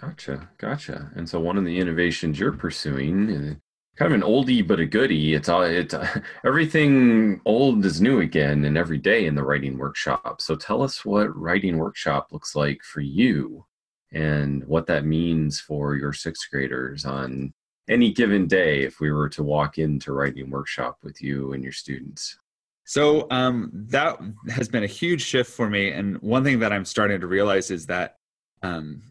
Gotcha, 0.00 0.48
gotcha. 0.58 1.10
And 1.14 1.28
so 1.28 1.40
one 1.40 1.56
of 1.56 1.64
the 1.64 1.78
innovations 1.78 2.38
you're 2.38 2.52
pursuing 2.52 3.28
is 3.28 3.56
kind 3.96 4.12
of 4.12 4.20
an 4.20 4.26
oldie 4.26 4.66
but 4.66 4.80
a 4.80 4.86
goodie. 4.86 5.34
It's 5.34 5.48
all 5.48 5.62
it's 5.62 5.94
everything 6.44 7.40
old 7.44 7.84
is 7.84 8.00
new 8.00 8.20
again, 8.20 8.64
and 8.64 8.76
every 8.76 8.98
day 8.98 9.26
in 9.26 9.34
the 9.34 9.44
writing 9.44 9.78
workshop. 9.78 10.40
So 10.40 10.56
tell 10.56 10.82
us 10.82 11.04
what 11.04 11.34
writing 11.36 11.78
workshop 11.78 12.28
looks 12.32 12.54
like 12.54 12.82
for 12.82 13.00
you, 13.00 13.66
and 14.14 14.64
what 14.64 14.86
that 14.86 15.04
means 15.04 15.60
for 15.60 15.96
your 15.96 16.12
sixth 16.12 16.48
graders 16.50 17.04
on 17.04 17.52
any 17.88 18.12
given 18.12 18.46
day. 18.46 18.82
If 18.82 19.00
we 19.00 19.12
were 19.12 19.28
to 19.30 19.42
walk 19.42 19.78
into 19.78 20.12
writing 20.12 20.50
workshop 20.50 20.98
with 21.02 21.20
you 21.20 21.52
and 21.52 21.62
your 21.62 21.72
students. 21.72 22.38
So 22.86 23.26
um, 23.30 23.70
that 23.72 24.18
has 24.50 24.68
been 24.68 24.84
a 24.84 24.88
huge 24.88 25.22
shift 25.22 25.50
for 25.50 25.68
me, 25.68 25.90
and 25.90 26.20
one 26.22 26.44
thing 26.44 26.58
that 26.60 26.72
I'm 26.72 26.84
starting 26.84 27.20
to 27.20 27.26
realize 27.26 27.70
is 27.70 27.86
that. 27.86 28.16
Um, 28.62 29.02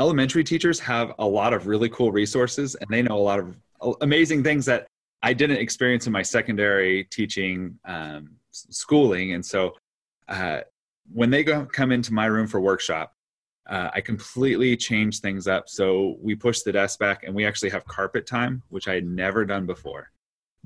elementary 0.00 0.42
teachers 0.42 0.80
have 0.80 1.12
a 1.18 1.26
lot 1.26 1.52
of 1.52 1.66
really 1.66 1.90
cool 1.90 2.10
resources 2.10 2.74
and 2.74 2.88
they 2.88 3.02
know 3.02 3.16
a 3.16 3.18
lot 3.18 3.38
of 3.38 3.54
amazing 4.00 4.42
things 4.42 4.64
that 4.64 4.86
I 5.22 5.34
didn't 5.34 5.58
experience 5.58 6.06
in 6.06 6.12
my 6.12 6.22
secondary 6.22 7.04
teaching 7.04 7.78
um, 7.84 8.30
schooling. 8.50 9.34
And 9.34 9.44
so 9.44 9.74
uh, 10.28 10.60
when 11.12 11.30
they 11.30 11.44
go 11.44 11.66
come 11.66 11.92
into 11.92 12.14
my 12.14 12.26
room 12.26 12.46
for 12.46 12.60
workshop, 12.60 13.14
uh, 13.68 13.90
I 13.94 14.00
completely 14.00 14.76
changed 14.76 15.22
things 15.22 15.46
up. 15.46 15.68
So 15.68 16.16
we 16.20 16.34
push 16.34 16.60
the 16.60 16.72
desk 16.72 16.98
back 16.98 17.22
and 17.22 17.34
we 17.34 17.46
actually 17.46 17.70
have 17.70 17.84
carpet 17.86 18.26
time, 18.26 18.62
which 18.68 18.88
I 18.88 18.94
had 18.94 19.06
never 19.06 19.44
done 19.44 19.66
before. 19.66 20.10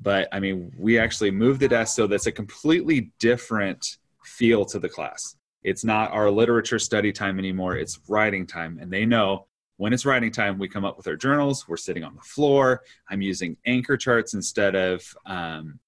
But 0.01 0.29
I 0.33 0.41
mean, 0.41 0.73
we 0.79 0.99
actually 0.99 1.31
moved 1.31 1.61
the 1.61 1.69
desk 1.69 1.95
so 1.95 2.07
that's 2.07 2.27
a 2.27 2.33
completely 2.33 3.13
different 3.19 3.99
feel 4.25 4.65
to 4.67 4.79
the 4.79 4.89
class. 4.89 5.37
It's 5.63 5.85
not 5.85 6.13
our 6.13 6.31
literature 6.31 6.79
study 6.79 7.13
time 7.13 7.39
anymore, 7.39 7.77
it's 7.77 8.01
writing 8.09 8.47
time. 8.47 8.79
And 8.81 8.93
they 8.93 9.07
know 9.07 9.47
when 9.77 9.93
it's 9.93 10.07
writing 10.07 10.31
time, 10.31 10.59
we 10.59 10.69
come 10.69 10.85
up 10.85 10.97
with 10.97 11.07
our 11.07 11.17
journals. 11.17 11.67
We're 11.67 11.77
sitting 11.77 12.05
on 12.05 12.15
the 12.15 12.23
floor. 12.23 12.83
I'm 13.11 13.23
using 13.23 13.57
anchor 13.67 13.97
charts 13.97 14.35
instead 14.35 14.77
of, 14.77 15.03
um, 15.27 15.81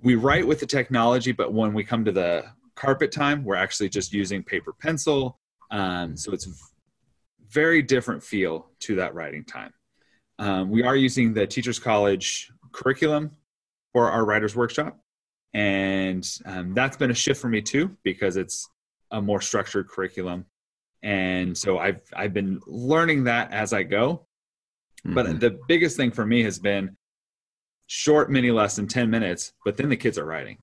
we 0.00 0.14
write 0.14 0.46
with 0.46 0.60
the 0.60 0.66
technology, 0.66 1.32
but 1.32 1.52
when 1.52 1.74
we 1.74 1.82
come 1.82 2.04
to 2.04 2.12
the 2.12 2.44
carpet 2.76 3.10
time, 3.10 3.42
we're 3.44 3.56
actually 3.56 3.88
just 3.88 4.12
using 4.12 4.44
paper 4.44 4.72
pencil. 4.72 5.40
Um, 5.70 6.16
so 6.16 6.32
it's 6.32 6.48
very 7.50 7.82
different 7.82 8.22
feel 8.22 8.70
to 8.80 8.96
that 8.96 9.14
writing 9.14 9.44
time. 9.44 9.72
Um, 10.38 10.70
we 10.70 10.82
are 10.82 10.96
using 10.96 11.34
the 11.34 11.46
Teachers 11.46 11.78
College 11.78 12.50
curriculum 12.72 13.32
for 13.92 14.10
our 14.10 14.24
writers 14.24 14.54
workshop, 14.54 14.98
and 15.54 16.28
um, 16.44 16.74
that's 16.74 16.96
been 16.96 17.10
a 17.10 17.14
shift 17.14 17.40
for 17.40 17.48
me 17.48 17.60
too 17.60 17.96
because 18.04 18.36
it's 18.36 18.68
a 19.10 19.20
more 19.20 19.40
structured 19.40 19.88
curriculum, 19.88 20.44
and 21.02 21.56
so 21.56 21.78
I've 21.78 22.00
I've 22.14 22.32
been 22.32 22.60
learning 22.66 23.24
that 23.24 23.50
as 23.52 23.72
I 23.72 23.82
go. 23.82 24.26
Mm-hmm. 25.04 25.14
But 25.14 25.40
the 25.40 25.58
biggest 25.66 25.96
thing 25.96 26.10
for 26.10 26.24
me 26.24 26.42
has 26.44 26.58
been 26.58 26.96
short 27.86 28.30
mini 28.30 28.50
lesson, 28.50 28.86
ten 28.86 29.10
minutes, 29.10 29.52
but 29.64 29.76
then 29.76 29.88
the 29.88 29.96
kids 29.96 30.18
are 30.18 30.24
writing, 30.24 30.58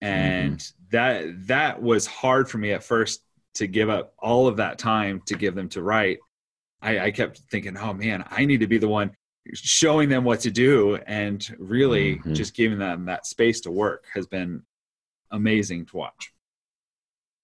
and 0.00 0.58
mm-hmm. 0.58 0.84
that 0.92 1.46
that 1.48 1.82
was 1.82 2.06
hard 2.06 2.48
for 2.48 2.56
me 2.56 2.72
at 2.72 2.82
first 2.82 3.25
to 3.56 3.66
give 3.66 3.90
up 3.90 4.14
all 4.18 4.46
of 4.46 4.56
that 4.56 4.78
time 4.78 5.20
to 5.26 5.34
give 5.34 5.54
them 5.54 5.68
to 5.68 5.82
write 5.82 6.18
I, 6.82 7.06
I, 7.06 7.10
kept 7.10 7.38
thinking, 7.50 7.76
oh 7.76 7.94
man, 7.94 8.24
I 8.30 8.44
need 8.44 8.60
to 8.60 8.66
be 8.66 8.78
the 8.78 8.88
one 8.88 9.12
showing 9.54 10.08
them 10.08 10.24
what 10.24 10.40
to 10.40 10.50
do 10.50 10.96
and 11.06 11.46
really 11.58 12.16
mm-hmm. 12.16 12.34
just 12.34 12.54
giving 12.54 12.78
them 12.78 13.06
that 13.06 13.26
space 13.26 13.60
to 13.62 13.70
work 13.70 14.04
has 14.14 14.26
been 14.26 14.62
amazing 15.30 15.86
to 15.86 15.96
watch. 15.96 16.32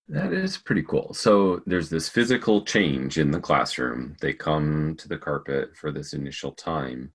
That 0.08 0.32
is 0.32 0.58
pretty 0.58 0.82
cool. 0.82 1.14
So 1.14 1.62
there's 1.64 1.88
this 1.88 2.08
physical 2.08 2.64
change 2.64 3.18
in 3.18 3.30
the 3.30 3.40
classroom. 3.40 4.16
They 4.20 4.32
come 4.32 4.96
to 4.98 5.08
the 5.08 5.18
carpet 5.18 5.76
for 5.76 5.90
this 5.90 6.12
initial 6.12 6.52
time. 6.52 7.12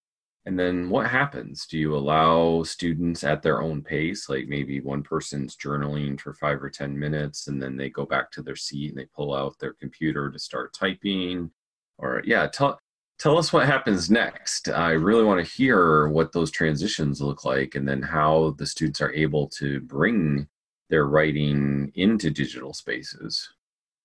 And 0.48 0.58
then 0.58 0.90
what 0.90 1.10
happens? 1.10 1.66
Do 1.66 1.78
you 1.78 1.94
allow 1.94 2.64
students 2.64 3.26
at 3.26 3.42
their 3.44 3.62
own 3.62 3.82
pace? 3.82 4.30
Like 4.30 4.48
maybe 4.48 4.80
one 4.80 5.04
person's 5.04 5.58
journaling 5.58 6.18
for 6.18 6.34
five 6.36 6.64
or 6.64 6.70
10 6.70 6.98
minutes 6.98 7.48
and 7.48 7.62
then 7.62 7.76
they 7.76 7.90
go 7.90 8.06
back 8.06 8.32
to 8.32 8.42
their 8.42 8.56
seat 8.56 8.92
and 8.92 8.98
they 8.98 9.10
pull 9.14 9.36
out 9.36 9.60
their 9.60 9.74
computer 9.74 10.32
to 10.32 10.40
start 10.40 10.74
typing? 10.74 11.52
Or, 11.98 12.22
yeah, 12.24 12.48
tell, 12.48 12.80
tell 13.20 13.38
us 13.38 13.52
what 13.52 13.66
happens 13.66 14.10
next. 14.10 14.70
I 14.70 14.92
really 14.92 15.26
want 15.26 15.46
to 15.46 15.54
hear 15.54 16.08
what 16.08 16.32
those 16.32 16.50
transitions 16.50 17.20
look 17.20 17.44
like 17.44 17.76
and 17.76 17.86
then 17.86 18.02
how 18.02 18.56
the 18.58 18.66
students 18.66 19.02
are 19.02 19.12
able 19.12 19.50
to 19.50 19.82
bring 19.82 20.48
their 20.90 21.08
writing 21.08 21.92
into 21.96 22.30
digital 22.30 22.74
spaces. 22.74 23.50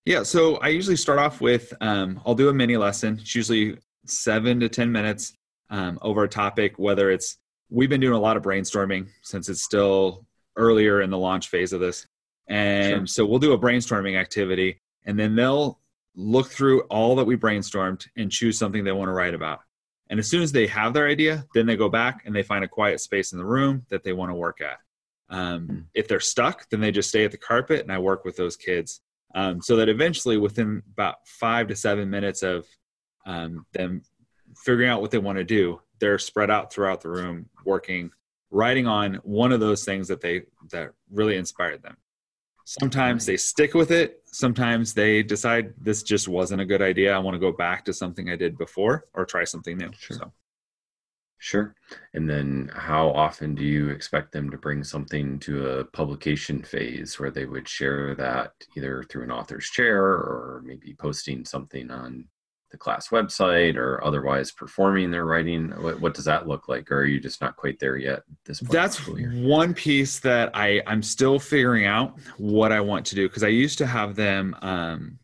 Yeah, 0.04 0.24
so 0.24 0.56
I 0.56 0.68
usually 0.70 0.96
start 0.96 1.20
off 1.20 1.40
with 1.40 1.72
um, 1.80 2.20
I'll 2.26 2.34
do 2.34 2.48
a 2.48 2.52
mini 2.52 2.76
lesson. 2.76 3.18
It's 3.20 3.36
usually 3.36 3.78
seven 4.06 4.58
to 4.58 4.68
10 4.68 4.90
minutes 4.90 5.34
um, 5.72 5.98
over 6.02 6.22
a 6.22 6.28
topic, 6.28 6.78
whether 6.78 7.10
it's 7.10 7.38
we've 7.70 7.88
been 7.88 8.00
doing 8.00 8.14
a 8.14 8.20
lot 8.20 8.36
of 8.36 8.42
brainstorming 8.42 9.08
since 9.22 9.48
it's 9.48 9.64
still 9.64 10.26
earlier 10.56 11.00
in 11.00 11.10
the 11.10 11.18
launch 11.18 11.48
phase 11.48 11.72
of 11.72 11.80
this. 11.80 12.06
And 12.46 12.98
sure. 12.98 13.06
so 13.06 13.26
we'll 13.26 13.38
do 13.38 13.54
a 13.54 13.58
brainstorming 13.58 14.20
activity 14.20 14.82
and 15.06 15.18
then 15.18 15.34
they'll 15.34 15.80
look 16.14 16.50
through 16.50 16.82
all 16.82 17.16
that 17.16 17.24
we 17.24 17.36
brainstormed 17.36 18.06
and 18.16 18.30
choose 18.30 18.58
something 18.58 18.84
they 18.84 18.92
want 18.92 19.08
to 19.08 19.12
write 19.12 19.34
about. 19.34 19.60
And 20.10 20.20
as 20.20 20.28
soon 20.28 20.42
as 20.42 20.52
they 20.52 20.66
have 20.66 20.92
their 20.92 21.08
idea, 21.08 21.46
then 21.54 21.64
they 21.64 21.76
go 21.76 21.88
back 21.88 22.22
and 22.26 22.36
they 22.36 22.42
find 22.42 22.62
a 22.62 22.68
quiet 22.68 23.00
space 23.00 23.32
in 23.32 23.38
the 23.38 23.44
room 23.44 23.86
that 23.88 24.04
they 24.04 24.12
want 24.12 24.30
to 24.30 24.34
work 24.34 24.60
at. 24.60 24.76
Um, 25.34 25.68
mm. 25.68 25.84
If 25.94 26.06
they're 26.06 26.20
stuck, 26.20 26.68
then 26.68 26.80
they 26.80 26.90
just 26.90 27.08
stay 27.08 27.24
at 27.24 27.30
the 27.30 27.38
carpet 27.38 27.80
and 27.80 27.90
I 27.90 27.96
work 27.98 28.26
with 28.26 28.36
those 28.36 28.56
kids 28.56 29.00
um, 29.34 29.62
so 29.62 29.76
that 29.76 29.88
eventually, 29.88 30.36
within 30.36 30.82
about 30.92 31.16
five 31.24 31.68
to 31.68 31.76
seven 31.76 32.10
minutes 32.10 32.42
of 32.42 32.66
um, 33.24 33.64
them 33.72 34.02
figuring 34.64 34.88
out 34.88 35.00
what 35.00 35.10
they 35.10 35.18
want 35.18 35.38
to 35.38 35.44
do, 35.44 35.80
they're 35.98 36.18
spread 36.18 36.50
out 36.50 36.72
throughout 36.72 37.00
the 37.00 37.08
room 37.08 37.48
working, 37.64 38.10
writing 38.50 38.86
on 38.86 39.14
one 39.22 39.52
of 39.52 39.60
those 39.60 39.84
things 39.84 40.08
that 40.08 40.20
they 40.20 40.42
that 40.70 40.92
really 41.10 41.36
inspired 41.36 41.82
them. 41.82 41.96
Sometimes 42.64 43.26
they 43.26 43.36
stick 43.36 43.74
with 43.74 43.90
it. 43.90 44.22
Sometimes 44.24 44.94
they 44.94 45.22
decide 45.22 45.74
this 45.80 46.02
just 46.02 46.28
wasn't 46.28 46.60
a 46.60 46.64
good 46.64 46.80
idea. 46.80 47.12
I 47.12 47.18
want 47.18 47.34
to 47.34 47.40
go 47.40 47.52
back 47.52 47.84
to 47.86 47.92
something 47.92 48.30
I 48.30 48.36
did 48.36 48.56
before 48.56 49.06
or 49.14 49.24
try 49.24 49.44
something 49.44 49.76
new. 49.76 49.90
Sure. 49.98 50.16
So. 50.16 50.32
Sure. 51.38 51.74
And 52.14 52.30
then 52.30 52.70
how 52.72 53.10
often 53.10 53.56
do 53.56 53.64
you 53.64 53.88
expect 53.88 54.30
them 54.30 54.48
to 54.50 54.56
bring 54.56 54.84
something 54.84 55.40
to 55.40 55.70
a 55.70 55.84
publication 55.86 56.62
phase 56.62 57.18
where 57.18 57.32
they 57.32 57.46
would 57.46 57.68
share 57.68 58.14
that 58.14 58.52
either 58.76 59.02
through 59.02 59.24
an 59.24 59.32
author's 59.32 59.68
chair 59.68 60.04
or 60.04 60.62
maybe 60.64 60.94
posting 60.94 61.44
something 61.44 61.90
on 61.90 62.26
the 62.72 62.76
class 62.76 63.08
website 63.08 63.76
or 63.76 64.02
otherwise 64.02 64.50
performing 64.50 65.12
their 65.12 65.24
writing? 65.24 65.70
What, 65.80 66.00
what, 66.00 66.14
does 66.14 66.24
that 66.24 66.48
look 66.48 66.68
like? 66.68 66.90
Or 66.90 67.00
are 67.00 67.04
you 67.04 67.20
just 67.20 67.40
not 67.40 67.54
quite 67.56 67.78
there 67.78 67.96
yet 67.96 68.18
at 68.18 68.24
this 68.44 68.60
point 68.60 68.72
that's 68.72 69.06
one 69.06 69.74
piece 69.74 70.18
that 70.20 70.50
i 70.54 70.82
i'm 70.86 71.02
still 71.02 71.38
figuring 71.38 71.86
out 71.86 72.18
what 72.38 72.72
i 72.72 72.80
want 72.80 73.06
to 73.06 73.14
do 73.14 73.28
because 73.28 73.42
i 73.44 73.48
used 73.48 73.78
to 73.78 73.86
have 73.86 74.16
them 74.16 74.56
um, 74.62 75.18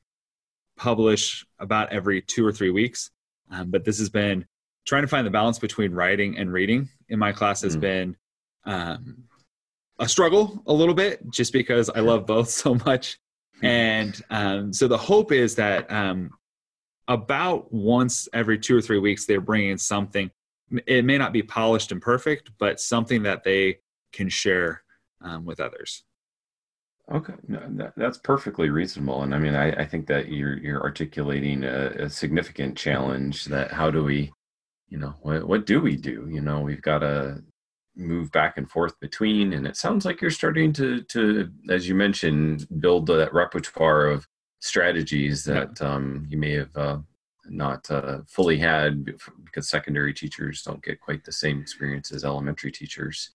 publish 0.79 1.45
about 1.59 1.93
every 1.93 2.23
two 2.23 2.47
or 2.47 2.53
three 2.53 2.71
weeks. 2.71 3.11
Um, 3.51 3.71
but 3.71 3.85
this 3.85 3.99
has 3.99 4.09
been 4.09 4.47
trying 4.87 5.03
to 5.03 5.09
find 5.09 5.27
the 5.27 5.31
balance 5.31 5.59
between 5.59 5.93
writing 5.93 6.39
and 6.39 6.51
reading 6.51 6.89
in 7.11 7.19
my 7.19 7.33
class 7.33 7.61
has 7.63 7.77
mm. 7.77 7.81
been 7.81 8.17
um, 8.65 9.25
a 9.99 10.09
struggle 10.09 10.63
a 10.67 10.73
little 10.73 10.95
bit 10.95 11.21
just 11.31 11.53
because 11.53 11.91
i 11.91 12.01
love 12.01 12.25
both 12.25 12.49
so 12.63 12.77
much. 12.87 13.19
And 13.61 14.21
um, 14.31 14.73
so 14.73 14.87
the 14.87 14.97
hope 14.97 15.33
is 15.33 15.57
that 15.57 15.91
um, 15.91 16.31
about 17.09 17.73
once 17.73 18.29
every 18.33 18.59
two 18.59 18.77
or 18.77 18.83
three 18.83 18.99
weeks 18.99 19.25
they're 19.25 19.41
bringing 19.41 19.79
something. 19.79 20.31
It 20.87 21.05
may 21.05 21.17
not 21.17 21.33
be 21.33 21.43
polished 21.43 21.91
and 21.91 22.01
perfect 22.01 22.51
but 22.59 22.79
something 22.81 23.23
that 23.25 23.43
they 23.43 23.79
can 24.13 24.29
share 24.29 24.83
um, 25.23 25.45
with 25.45 25.59
others. 25.59 26.05
Okay. 27.11 27.33
No, 27.49 27.63
that, 27.71 27.95
that's 27.97 28.19
perfectly 28.19 28.69
reasonable. 28.69 29.23
And 29.23 29.35
i 29.35 29.39
mean 29.39 29.55
i, 29.55 29.73
I 29.73 29.87
think 29.87 30.07
that 30.09 30.29
you're 30.29 30.59
you're 30.59 30.83
articulating 30.83 31.65
a, 31.65 31.87
a, 31.99 32.11
significant 32.11 32.77
challenge 32.77 33.47
that 33.47 33.73
how 33.73 33.91
do 33.91 34.05
we 34.05 34.31
you 34.89 34.99
know 34.99 35.15
what, 35.23 35.47
what 35.49 35.67
do 35.67 35.81
we 35.81 35.97
do? 35.97 36.29
You 36.31 36.43
know 36.43 36.61
we've 36.61 36.83
got 36.83 36.99
to 36.99 37.43
move 37.97 38.31
back 38.31 38.59
and 38.59 38.71
forth 38.71 38.99
between 39.01 39.55
and 39.55 39.67
it 39.67 39.77
sounds 39.77 40.05
like 40.05 40.21
you're 40.21 40.31
starting 40.31 40.73
to 40.75 41.03
to 41.05 41.49
as 41.71 41.89
you 41.89 41.95
mentioned 41.95 42.67
build 42.81 43.07
that 43.07 43.33
repertoire 43.33 44.07
of 44.07 44.27
strategies 44.61 45.45
that 45.45 45.81
um, 45.81 46.27
you 46.29 46.39
may 46.39 46.53
have 46.53 46.77
uh, 46.77 46.99
not 47.47 47.91
uh, 47.91 48.19
fully 48.27 48.59
had 48.59 49.05
because 49.45 49.69
secondary 49.69 50.13
teachers 50.13 50.63
don't 50.63 50.83
get 50.83 51.01
quite 51.01 51.25
the 51.25 51.33
same 51.33 51.61
experience 51.61 52.13
as 52.13 52.25
elementary 52.25 52.73
teachers. 52.73 53.31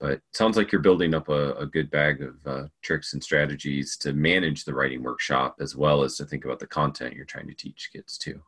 But 0.00 0.20
sounds 0.32 0.56
like 0.56 0.72
you're 0.72 0.80
building 0.80 1.14
up 1.14 1.28
a, 1.28 1.52
a 1.54 1.66
good 1.66 1.88
bag 1.90 2.22
of 2.22 2.34
uh, 2.44 2.66
tricks 2.82 3.12
and 3.12 3.22
strategies 3.22 3.96
to 3.98 4.12
manage 4.12 4.64
the 4.64 4.74
writing 4.74 5.02
workshop 5.02 5.56
as 5.60 5.76
well 5.76 6.02
as 6.02 6.16
to 6.16 6.24
think 6.24 6.44
about 6.44 6.58
the 6.58 6.66
content 6.66 7.14
you're 7.14 7.24
trying 7.24 7.46
to 7.46 7.54
teach 7.54 7.90
kids 7.92 8.18
too. 8.18 8.42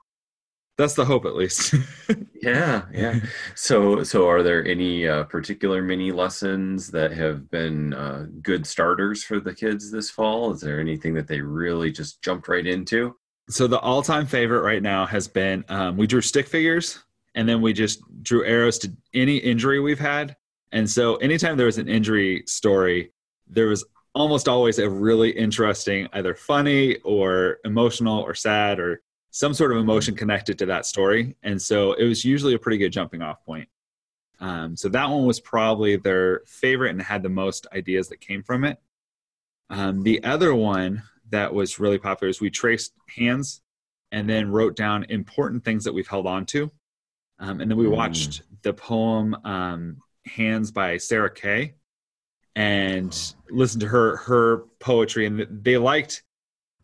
That's 0.77 0.95
the 0.95 1.05
hope, 1.05 1.25
at 1.25 1.37
least. 1.37 1.75
yeah, 2.43 2.83
yeah. 2.93 3.21
So, 3.55 4.03
so 4.03 4.29
are 4.29 4.43
there 4.43 4.67
any 4.67 5.07
uh, 5.07 5.25
particular 5.25 5.83
mini 5.83 6.11
lessons 6.11 6.91
that 6.91 7.13
have 7.13 7.49
been 7.51 7.95
uh, 7.95 8.27
good 8.43 8.67
starters 8.67 9.23
for 9.23 9.39
the 9.39 9.55
kids 9.55 9.93
this 9.93 10.11
fall? 10.11 10.53
Is 10.53 10.61
there 10.61 10.81
anything 10.81 11.15
that 11.15 11.29
they 11.29 11.41
really 11.41 11.93
just 11.93 12.23
jumped 12.23 12.49
right 12.49 12.67
into? 12.67 13.15
So, 13.49 13.69
the 13.69 13.79
all-time 13.79 14.27
favorite 14.27 14.63
right 14.63 14.83
now 14.83 15.07
has 15.07 15.29
been 15.29 15.65
um, 15.69 15.97
we 15.97 16.09
drew 16.09 16.21
stick 16.21 16.49
figures, 16.49 16.99
and 17.37 17.49
then 17.49 17.61
we 17.63 17.73
just 17.73 18.01
drew 18.23 18.45
arrows 18.45 18.79
to 18.79 18.93
any 19.13 19.37
injury 19.37 19.79
we've 19.79 19.99
had. 19.99 20.35
And 20.73 20.91
so, 20.91 21.17
anytime 21.17 21.57
there 21.57 21.67
was 21.67 21.79
an 21.79 21.89
injury 21.89 22.43
story, 22.47 23.13
there 23.47 23.67
was 23.67 23.85
almost 24.13 24.49
always 24.49 24.81
a 24.81 24.89
really 24.91 25.31
interesting, 25.31 26.09
either 26.15 26.35
funny 26.35 26.97
or 27.05 27.59
emotional 27.65 28.21
or 28.21 28.35
sad 28.35 28.81
or 28.81 29.03
some 29.35 29.53
sort 29.53 29.73
of 29.73 29.79
emotion 29.79 30.15
connected 30.15 30.57
to 30.57 30.65
that 30.65 30.87
story. 30.87 31.35
And 31.43 31.61
so 31.61 31.95
it 31.95 32.05
was 32.05 32.25
usually 32.25 32.55
a 32.55 32.59
pretty 32.59 32.79
good 32.79 32.93
jumping 32.93 33.21
off 33.21 33.45
point. 33.45 33.69
Um, 34.39 34.77
so 34.77 34.89
that 34.91 35.11
one 35.11 35.27
was 35.27 35.41
probably 35.41 35.97
their 35.97 36.43
favorite 36.47 36.91
and 36.91 37.03
had 37.03 37.25
the 37.25 37.29
most 37.29 37.67
ideas 37.75 38.09
that 38.11 38.21
came 38.21 38.45
from 38.45 38.65
it. 38.65 38.79
Um, 39.71 40.05
the 40.05 40.23
other 40.23 40.55
one 40.55 41.03
that 41.31 41.53
was 41.53 41.81
really 41.81 41.99
popular 41.99 42.29
is 42.29 42.41
we 42.41 42.49
traced 42.49 42.93
hands 43.09 43.61
and 44.13 44.31
then 44.31 44.53
wrote 44.53 44.77
down 44.77 45.03
important 45.09 45.65
things 45.65 45.83
that 45.83 45.93
we've 45.93 46.07
held 46.07 46.29
on 46.29 46.47
to. 46.47 46.71
Um, 47.41 47.61
and 47.61 47.69
then 47.69 47.77
we 47.77 47.89
watched 47.89 48.31
mm. 48.31 48.63
the 48.63 48.73
poem 48.73 49.35
um, 49.43 49.97
Hands 50.27 50.71
by 50.71 50.97
Sarah 50.99 51.35
Kay 51.35 51.75
and 52.55 53.35
listened 53.51 53.81
to 53.81 53.89
her 53.89 54.17
her 54.19 54.59
poetry 54.79 55.27
and 55.27 55.45
they 55.51 55.77
liked 55.77 56.23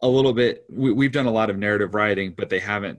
a 0.03 0.09
little 0.09 0.33
bit 0.33 0.65
we, 0.71 0.93
we've 0.93 1.13
done 1.13 1.27
a 1.27 1.31
lot 1.31 1.51
of 1.51 1.59
narrative 1.59 1.95
writing 1.95 2.35
but 2.37 2.49
they 2.49 2.61
haven't 2.61 2.99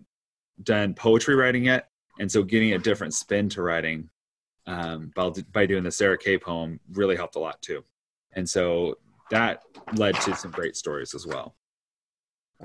done 0.63 0.93
poetry 0.93 1.36
writing 1.36 1.65
yet 1.65 1.89
and 2.20 2.31
so 2.31 2.43
getting 2.43 2.74
a 2.74 2.77
different 2.77 3.13
spin 3.13 3.50
to 3.50 3.62
writing 3.62 4.10
um, 4.67 5.12
by, 5.15 5.29
by 5.51 5.65
doing 5.65 5.84
the 5.84 5.91
sarah 5.91 6.17
kay 6.17 6.38
poem 6.38 6.79
really 6.93 7.15
helped 7.15 7.36
a 7.36 7.39
lot 7.39 7.62
too 7.62 7.84
and 8.34 8.48
so 8.48 8.96
that 9.29 9.62
led 9.96 10.20
to 10.20 10.34
some 10.36 10.51
great 10.51 10.75
stories 10.75 11.13
as 11.15 11.25
well 11.25 11.55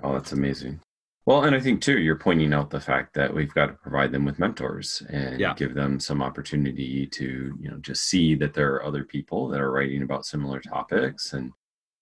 oh 0.03 0.13
that's 0.13 0.33
amazing 0.33 0.81
Well, 1.25 1.43
and 1.43 1.57
I 1.57 1.61
think 1.61 1.81
too, 1.83 1.99
you're 1.99 2.19
pointing 2.19 2.53
out 2.53 2.71
the 2.71 2.81
fact 2.81 3.13
that 3.15 3.35
we've 3.35 3.53
got 3.53 3.67
to 3.67 3.73
provide 3.73 4.13
them 4.13 4.25
with 4.25 4.39
mentors 4.39 5.03
and 5.09 5.41
Yeah. 5.41 5.55
give 5.55 5.75
them 5.75 5.99
some 5.99 6.23
opportunity 6.23 7.05
to, 7.19 7.57
you 7.59 7.69
know, 7.69 7.79
just 7.79 8.05
see 8.05 8.37
that 8.37 8.55
there 8.55 8.73
are 8.75 8.85
other 8.85 9.03
people 9.05 9.49
that 9.49 9.61
are 9.61 9.73
writing 9.73 10.03
about 10.03 10.25
similar 10.25 10.61
topics. 10.61 11.33
And 11.33 11.53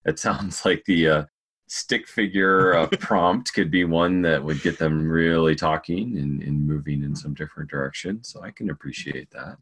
it 0.05 0.19
sounds 0.25 0.63
like 0.63 0.83
the 0.85 1.09
uh, 1.09 1.23
stick 1.67 2.07
figure 2.07 2.87
prompt 2.99 3.53
could 3.53 3.71
be 3.71 3.85
one 3.85 4.21
that 4.21 4.43
would 4.43 4.61
get 4.61 4.77
them 4.77 5.07
really 5.07 5.55
talking 5.55 6.17
and, 6.17 6.41
and 6.43 6.67
moving 6.67 7.03
in 7.03 7.15
some 7.15 7.33
different 7.33 7.69
direction. 7.69 8.23
So 8.23 8.43
I 8.43 8.51
can 8.51 8.69
appreciate 8.69 9.29
that. 9.31 9.57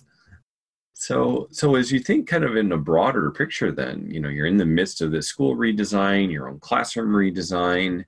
So, 0.93 1.47
so 1.51 1.75
as 1.75 1.91
you 1.91 1.99
think 1.99 2.27
kind 2.27 2.43
of 2.43 2.55
in 2.55 2.71
a 2.71 2.77
broader 2.77 3.31
picture, 3.31 3.71
then, 3.71 4.09
you 4.09 4.19
know, 4.19 4.29
you're 4.29 4.45
in 4.45 4.57
the 4.57 4.65
midst 4.65 5.01
of 5.01 5.11
this 5.11 5.27
school 5.27 5.55
redesign, 5.55 6.31
your 6.31 6.47
own 6.47 6.59
classroom 6.59 7.09
redesign 7.09 8.05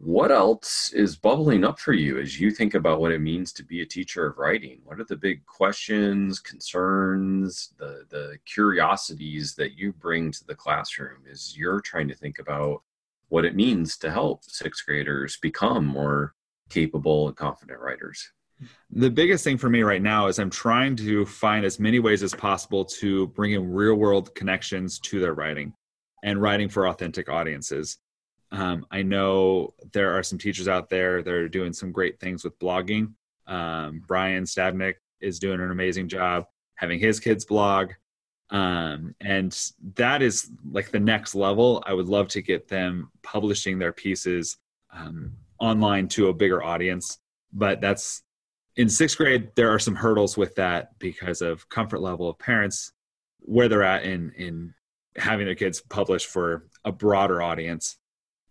what 0.00 0.30
else 0.30 0.92
is 0.92 1.16
bubbling 1.16 1.64
up 1.64 1.78
for 1.78 1.92
you 1.92 2.20
as 2.20 2.38
you 2.38 2.52
think 2.52 2.74
about 2.74 3.00
what 3.00 3.10
it 3.10 3.20
means 3.20 3.52
to 3.52 3.64
be 3.64 3.82
a 3.82 3.86
teacher 3.86 4.26
of 4.26 4.38
writing 4.38 4.80
what 4.84 5.00
are 5.00 5.04
the 5.04 5.16
big 5.16 5.44
questions 5.46 6.38
concerns 6.38 7.74
the 7.78 8.04
the 8.10 8.38
curiosities 8.44 9.54
that 9.54 9.76
you 9.76 9.92
bring 9.94 10.30
to 10.30 10.46
the 10.46 10.54
classroom 10.54 11.18
as 11.30 11.56
you're 11.56 11.80
trying 11.80 12.06
to 12.06 12.14
think 12.14 12.38
about 12.38 12.82
what 13.28 13.44
it 13.44 13.54
means 13.54 13.96
to 13.98 14.10
help 14.10 14.44
sixth 14.44 14.84
graders 14.86 15.38
become 15.40 15.84
more 15.84 16.34
capable 16.70 17.28
and 17.28 17.36
confident 17.36 17.80
writers 17.80 18.30
The 18.90 19.10
biggest 19.10 19.44
thing 19.44 19.58
for 19.58 19.70
me 19.70 19.82
right 19.82 20.02
now 20.02 20.26
is 20.26 20.38
I'm 20.38 20.50
trying 20.50 20.96
to 20.96 21.24
find 21.24 21.64
as 21.64 21.78
many 21.78 21.98
ways 22.00 22.22
as 22.22 22.34
possible 22.34 22.84
to 22.84 23.28
bring 23.28 23.52
in 23.52 23.72
real 23.72 23.94
world 23.94 24.34
connections 24.34 24.98
to 25.00 25.20
their 25.20 25.34
writing 25.34 25.72
and 26.24 26.42
writing 26.42 26.68
for 26.68 26.88
authentic 26.88 27.28
audiences. 27.28 27.98
Um, 28.50 28.86
I 28.90 29.02
know 29.02 29.74
there 29.92 30.16
are 30.16 30.22
some 30.22 30.38
teachers 30.38 30.68
out 30.68 30.88
there 30.88 31.22
that 31.22 31.32
are 31.32 31.48
doing 31.48 31.72
some 31.72 31.92
great 31.92 32.18
things 32.18 32.44
with 32.44 32.58
blogging. 32.58 33.12
Um, 33.46 34.02
Brian 34.06 34.44
Stabnick 34.44 34.94
is 35.20 35.38
doing 35.38 35.60
an 35.60 35.70
amazing 35.70 36.08
job 36.08 36.46
having 36.74 36.98
his 36.98 37.20
kids 37.20 37.44
blog. 37.44 37.92
Um, 38.50 39.14
and 39.20 39.56
that 39.96 40.22
is 40.22 40.50
like 40.70 40.90
the 40.90 41.00
next 41.00 41.34
level. 41.34 41.82
I 41.86 41.92
would 41.92 42.08
love 42.08 42.28
to 42.28 42.42
get 42.42 42.68
them 42.68 43.10
publishing 43.22 43.78
their 43.78 43.92
pieces 43.92 44.56
um, 44.92 45.32
online 45.58 46.08
to 46.08 46.28
a 46.28 46.34
bigger 46.34 46.62
audience. 46.62 47.18
But 47.52 47.80
that's 47.80 48.22
in 48.76 48.88
sixth 48.88 49.18
grade, 49.18 49.50
there 49.54 49.72
are 49.72 49.78
some 49.78 49.94
hurdles 49.94 50.36
with 50.36 50.54
that 50.54 50.98
because 50.98 51.42
of 51.42 51.68
comfort 51.68 52.00
level 52.00 52.28
of 52.28 52.38
parents, 52.38 52.92
where 53.40 53.68
they're 53.68 53.82
at 53.82 54.04
in, 54.04 54.32
in 54.36 54.74
having 55.16 55.46
their 55.46 55.54
kids 55.54 55.80
publish 55.80 56.26
for 56.26 56.66
a 56.84 56.92
broader 56.92 57.42
audience 57.42 57.98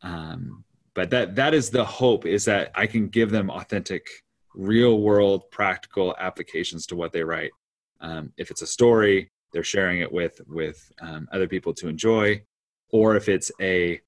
um, 0.01 0.63
but 0.93 1.09
that 1.09 1.35
that 1.35 1.53
is 1.53 1.69
the 1.69 1.83
hope 1.83 2.25
is 2.25 2.45
that 2.45 2.71
i 2.75 2.85
can 2.85 3.07
give 3.07 3.29
them 3.31 3.49
authentic 3.49 4.07
real 4.53 4.99
world 4.99 5.49
practical 5.51 6.15
applications 6.19 6.85
to 6.85 6.95
what 6.95 7.11
they 7.11 7.23
write 7.23 7.51
um, 8.01 8.31
if 8.37 8.51
it's 8.51 8.61
a 8.61 8.67
story 8.67 9.31
they're 9.51 9.63
sharing 9.63 9.99
it 10.01 10.11
with 10.11 10.39
with 10.47 10.91
um, 11.01 11.27
other 11.31 11.47
people 11.47 11.73
to 11.73 11.87
enjoy 11.87 12.41
or 12.89 13.15
if 13.15 13.29
it's 13.29 13.51
a 13.61 13.99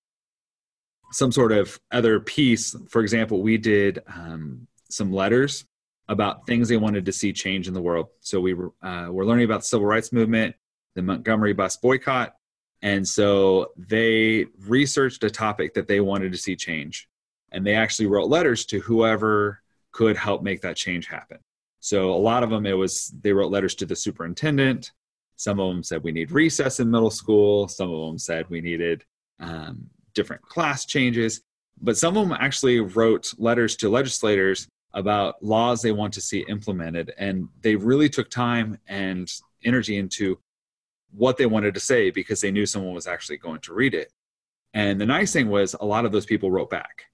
some 1.12 1.32
sort 1.32 1.52
of 1.52 1.80
other 1.92 2.20
piece 2.20 2.76
for 2.88 3.02
example 3.02 3.42
we 3.42 3.58
did 3.58 4.00
um, 4.14 4.68
some 4.90 5.12
letters 5.12 5.66
about 6.08 6.46
things 6.48 6.68
they 6.68 6.78
wanted 6.78 7.06
to 7.06 7.12
see 7.12 7.32
change 7.32 7.68
in 7.68 7.74
the 7.74 7.82
world 7.82 8.08
so 8.20 8.40
we 8.40 8.54
were 8.54 8.72
uh, 8.82 9.08
we're 9.10 9.26
learning 9.26 9.46
about 9.46 9.62
the 9.62 9.68
civil 9.68 9.86
rights 9.86 10.12
movement 10.12 10.56
the 10.96 11.02
montgomery 11.02 11.54
bus 11.54 11.78
boycott 11.78 12.36
and 12.82 13.08
so 13.08 13.72
they 13.78 14.46
researched 14.60 15.24
a 15.24 15.30
topic 15.30 15.74
that 15.74 15.88
they 15.88 16.00
wanted 16.00 16.32
to 16.32 16.38
see 16.38 16.56
change. 16.56 17.10
And 17.52 17.66
they 17.66 17.76
actually 17.76 18.06
wrote 18.06 18.30
letters 18.30 18.66
to 18.68 18.80
whoever 18.80 19.62
could 19.92 20.16
help 20.16 20.44
make 20.44 20.62
that 20.62 20.76
change 20.76 21.08
happen. 21.08 21.40
So 21.80 22.12
a 22.12 22.16
lot 22.16 22.44
of 22.44 22.50
them, 22.50 22.66
it 22.66 22.74
was 22.74 23.14
they 23.22 23.34
wrote 23.34 23.52
letters 23.52 23.76
to 23.76 23.86
the 23.86 23.96
superintendent. 23.96 24.92
Some 25.40 25.58
of 25.62 25.70
them 25.70 25.84
said 25.84 26.04
we 26.04 26.12
need 26.12 26.32
recess 26.32 26.82
in 26.82 26.92
middle 26.92 27.10
school. 27.10 27.70
Some 27.70 27.90
of 27.90 28.08
them 28.08 28.18
said 28.18 28.50
we 28.50 28.60
needed 28.60 29.06
um, 29.40 29.90
different 30.14 30.42
class 30.42 30.86
changes. 30.86 31.40
But 31.82 31.98
some 31.98 32.18
of 32.18 32.28
them 32.28 32.38
actually 32.38 32.82
wrote 32.82 33.34
letters 33.38 33.78
to 33.78 33.88
legislators 33.88 34.68
about 34.94 35.42
laws 35.42 35.82
they 35.82 35.94
want 35.94 36.14
to 36.16 36.22
see 36.22 36.44
implemented. 36.50 37.14
And 37.18 37.48
they 37.62 37.78
really 37.78 38.10
took 38.10 38.30
time 38.30 38.80
and 38.90 39.32
energy 39.64 39.98
into 39.98 40.38
what 41.12 41.38
they 41.38 41.46
wanted 41.46 41.74
to 41.76 41.80
say 41.80 42.12
because 42.12 42.42
they 42.42 42.52
knew 42.52 42.66
someone 42.66 42.94
was 42.94 43.08
actually 43.08 43.38
going 43.38 43.62
to 43.62 43.74
read 43.74 43.94
it. 43.94 44.12
And 44.74 45.00
the 45.00 45.06
nice 45.06 45.32
thing 45.32 45.48
was 45.48 45.74
a 45.80 45.86
lot 45.86 46.04
of 46.04 46.12
those 46.12 46.26
people 46.26 46.52
wrote 46.52 46.70
back. 46.70 47.06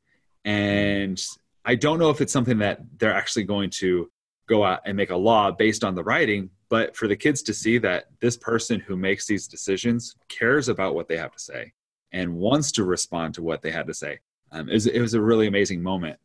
And 0.45 1.23
I 1.63 1.75
don't 1.75 1.99
know 1.99 2.09
if 2.09 2.21
it's 2.21 2.33
something 2.33 2.57
that 2.57 2.79
they're 2.97 3.13
actually 3.13 3.43
going 3.43 3.69
to 3.81 4.09
go 4.49 4.65
out 4.65 4.81
and 4.87 4.97
make 4.97 5.11
a 5.11 5.15
law 5.15 5.51
based 5.51 5.83
on 5.83 5.93
the 5.93 6.03
writing, 6.03 6.49
but 6.69 6.95
for 6.95 7.07
the 7.07 7.15
kids 7.15 7.41
to 7.43 7.53
see 7.53 7.77
that 7.79 8.05
this 8.21 8.37
person 8.37 8.79
who 8.79 8.95
makes 8.95 9.27
these 9.27 9.47
decisions 9.47 10.15
cares 10.29 10.69
about 10.69 10.95
what 10.95 11.07
they 11.07 11.17
have 11.17 11.31
to 11.31 11.39
say 11.39 11.73
and 12.11 12.35
wants 12.35 12.71
to 12.73 12.83
respond 12.83 13.33
to 13.35 13.43
what 13.43 13.61
they 13.61 13.71
had 13.71 13.87
to 13.87 13.93
say. 13.93 14.19
Um, 14.51 14.69
it, 14.69 14.73
was, 14.73 14.87
it 14.87 15.01
was 15.01 15.13
a 15.13 15.21
really 15.21 15.47
amazing 15.47 15.83
moment. 15.83 16.17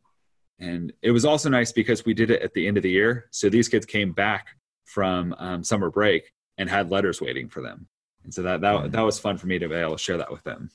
And 0.59 0.93
it 1.01 1.11
was 1.11 1.25
also 1.25 1.49
nice 1.49 1.71
because 1.71 2.05
we 2.05 2.13
did 2.13 2.29
it 2.29 2.41
at 2.41 2.53
the 2.53 2.67
end 2.67 2.77
of 2.77 2.83
the 2.83 2.89
year. 2.89 3.27
So 3.31 3.49
these 3.49 3.67
kids 3.67 3.85
came 3.85 4.13
back 4.13 4.47
from 4.85 5.35
um, 5.37 5.63
summer 5.63 5.89
break 5.89 6.31
and 6.57 6.69
had 6.69 6.91
letters 6.91 7.19
waiting 7.21 7.49
for 7.49 7.61
them. 7.61 7.87
And 8.23 8.33
so 8.33 8.43
that 8.43 8.61
that, 8.61 8.91
that 8.91 9.01
was 9.01 9.19
fun 9.19 9.37
for 9.37 9.47
me 9.47 9.57
to 9.59 9.67
be 9.67 9.75
able 9.75 9.93
to 9.93 9.97
share 9.97 10.17
that 10.17 10.31
with 10.31 10.43
them. 10.43 10.69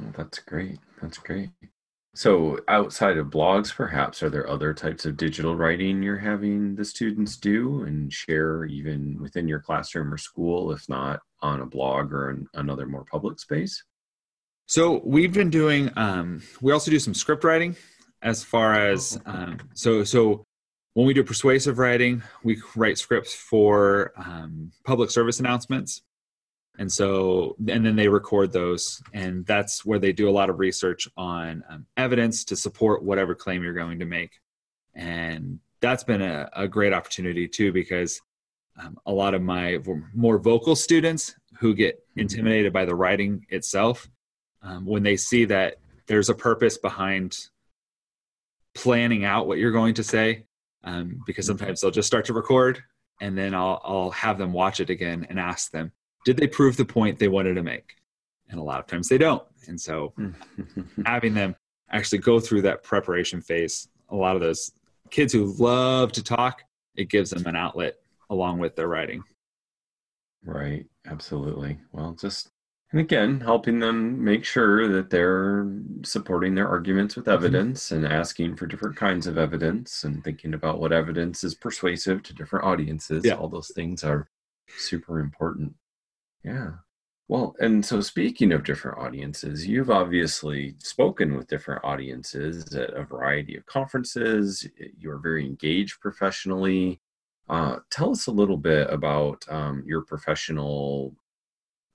Oh, 0.00 0.12
that's 0.16 0.40
great. 0.40 0.78
That's 1.00 1.18
great. 1.18 1.50
So, 2.16 2.60
outside 2.68 3.18
of 3.18 3.26
blogs, 3.26 3.74
perhaps, 3.74 4.22
are 4.22 4.30
there 4.30 4.48
other 4.48 4.72
types 4.72 5.04
of 5.04 5.16
digital 5.16 5.56
writing 5.56 6.00
you're 6.00 6.16
having 6.16 6.76
the 6.76 6.84
students 6.84 7.36
do 7.36 7.82
and 7.82 8.12
share 8.12 8.66
even 8.66 9.20
within 9.20 9.48
your 9.48 9.58
classroom 9.58 10.14
or 10.14 10.16
school, 10.16 10.70
if 10.70 10.88
not 10.88 11.20
on 11.42 11.60
a 11.60 11.66
blog 11.66 12.12
or 12.12 12.30
in 12.30 12.46
another 12.54 12.86
more 12.86 13.04
public 13.04 13.40
space? 13.40 13.82
So, 14.66 15.02
we've 15.04 15.32
been 15.32 15.50
doing, 15.50 15.90
um, 15.96 16.40
we 16.60 16.70
also 16.70 16.92
do 16.92 17.00
some 17.00 17.14
script 17.14 17.42
writing 17.42 17.74
as 18.22 18.44
far 18.44 18.74
as, 18.74 19.20
um, 19.26 19.58
so, 19.74 20.04
so 20.04 20.44
when 20.92 21.08
we 21.08 21.14
do 21.14 21.24
persuasive 21.24 21.78
writing, 21.78 22.22
we 22.44 22.62
write 22.76 22.96
scripts 22.96 23.34
for 23.34 24.12
um, 24.16 24.70
public 24.84 25.10
service 25.10 25.40
announcements. 25.40 26.02
And 26.76 26.90
so, 26.90 27.54
and 27.68 27.86
then 27.86 27.94
they 27.94 28.08
record 28.08 28.52
those, 28.52 29.00
and 29.12 29.46
that's 29.46 29.84
where 29.84 30.00
they 30.00 30.12
do 30.12 30.28
a 30.28 30.32
lot 30.32 30.50
of 30.50 30.58
research 30.58 31.08
on 31.16 31.62
um, 31.68 31.86
evidence 31.96 32.44
to 32.46 32.56
support 32.56 33.04
whatever 33.04 33.34
claim 33.34 33.62
you're 33.62 33.72
going 33.72 34.00
to 34.00 34.04
make. 34.04 34.32
And 34.94 35.60
that's 35.80 36.02
been 36.02 36.22
a, 36.22 36.50
a 36.52 36.66
great 36.66 36.92
opportunity 36.92 37.46
too, 37.46 37.72
because 37.72 38.20
um, 38.80 38.98
a 39.06 39.12
lot 39.12 39.34
of 39.34 39.42
my 39.42 39.78
more 40.14 40.38
vocal 40.38 40.74
students 40.74 41.36
who 41.58 41.74
get 41.74 42.04
intimidated 42.16 42.72
by 42.72 42.84
the 42.84 42.94
writing 42.94 43.46
itself, 43.50 44.08
um, 44.62 44.84
when 44.84 45.04
they 45.04 45.16
see 45.16 45.44
that 45.44 45.76
there's 46.06 46.28
a 46.28 46.34
purpose 46.34 46.76
behind 46.78 47.38
planning 48.74 49.24
out 49.24 49.46
what 49.46 49.58
you're 49.58 49.70
going 49.70 49.94
to 49.94 50.02
say, 50.02 50.44
um, 50.82 51.22
because 51.24 51.46
sometimes 51.46 51.80
they'll 51.80 51.92
just 51.92 52.08
start 52.08 52.24
to 52.24 52.32
record 52.32 52.82
and 53.20 53.38
then 53.38 53.54
I'll, 53.54 53.80
I'll 53.84 54.10
have 54.10 54.38
them 54.38 54.52
watch 54.52 54.80
it 54.80 54.90
again 54.90 55.26
and 55.30 55.38
ask 55.38 55.70
them, 55.70 55.92
did 56.24 56.36
they 56.36 56.46
prove 56.46 56.76
the 56.76 56.84
point 56.84 57.18
they 57.18 57.28
wanted 57.28 57.54
to 57.54 57.62
make? 57.62 57.96
And 58.48 58.60
a 58.60 58.62
lot 58.62 58.80
of 58.80 58.86
times 58.86 59.08
they 59.08 59.18
don't. 59.18 59.42
And 59.68 59.80
so 59.80 60.12
having 61.06 61.34
them 61.34 61.56
actually 61.90 62.18
go 62.18 62.40
through 62.40 62.62
that 62.62 62.82
preparation 62.82 63.40
phase, 63.40 63.88
a 64.10 64.16
lot 64.16 64.36
of 64.36 64.42
those 64.42 64.72
kids 65.10 65.32
who 65.32 65.54
love 65.58 66.12
to 66.12 66.22
talk, 66.22 66.62
it 66.96 67.08
gives 67.08 67.30
them 67.30 67.46
an 67.46 67.56
outlet 67.56 67.96
along 68.30 68.58
with 68.58 68.76
their 68.76 68.88
writing. 68.88 69.22
Right, 70.44 70.86
absolutely. 71.06 71.78
Well, 71.92 72.12
just 72.12 72.50
and 72.92 73.00
again, 73.00 73.40
helping 73.40 73.80
them 73.80 74.22
make 74.22 74.44
sure 74.44 74.86
that 74.86 75.10
they're 75.10 75.66
supporting 76.04 76.54
their 76.54 76.68
arguments 76.68 77.16
with 77.16 77.24
Mm-hmm. 77.24 77.34
evidence 77.34 77.90
and 77.90 78.06
asking 78.06 78.54
for 78.56 78.66
different 78.66 78.94
kinds 78.96 79.26
of 79.26 79.36
evidence 79.36 80.04
and 80.04 80.22
thinking 80.22 80.54
about 80.54 80.78
what 80.78 80.92
evidence 80.92 81.42
is 81.42 81.54
persuasive 81.54 82.22
to 82.22 82.34
different 82.34 82.64
audiences. 82.64 83.24
Yeah. 83.24 83.34
All 83.34 83.48
those 83.48 83.72
things 83.74 84.04
are 84.04 84.28
super 84.76 85.18
important. 85.18 85.74
Yeah. 86.44 86.72
Well, 87.26 87.54
and 87.58 87.84
so 87.84 88.02
speaking 88.02 88.52
of 88.52 88.64
different 88.64 88.98
audiences, 88.98 89.66
you've 89.66 89.90
obviously 89.90 90.74
spoken 90.78 91.36
with 91.36 91.46
different 91.48 91.82
audiences 91.82 92.74
at 92.74 92.90
a 92.90 93.02
variety 93.04 93.56
of 93.56 93.64
conferences. 93.64 94.68
You're 94.98 95.18
very 95.18 95.46
engaged 95.46 96.00
professionally. 96.00 97.00
Uh, 97.48 97.76
tell 97.90 98.10
us 98.10 98.26
a 98.26 98.32
little 98.32 98.58
bit 98.58 98.90
about 98.90 99.42
um, 99.48 99.82
your 99.86 100.02
professional 100.02 101.14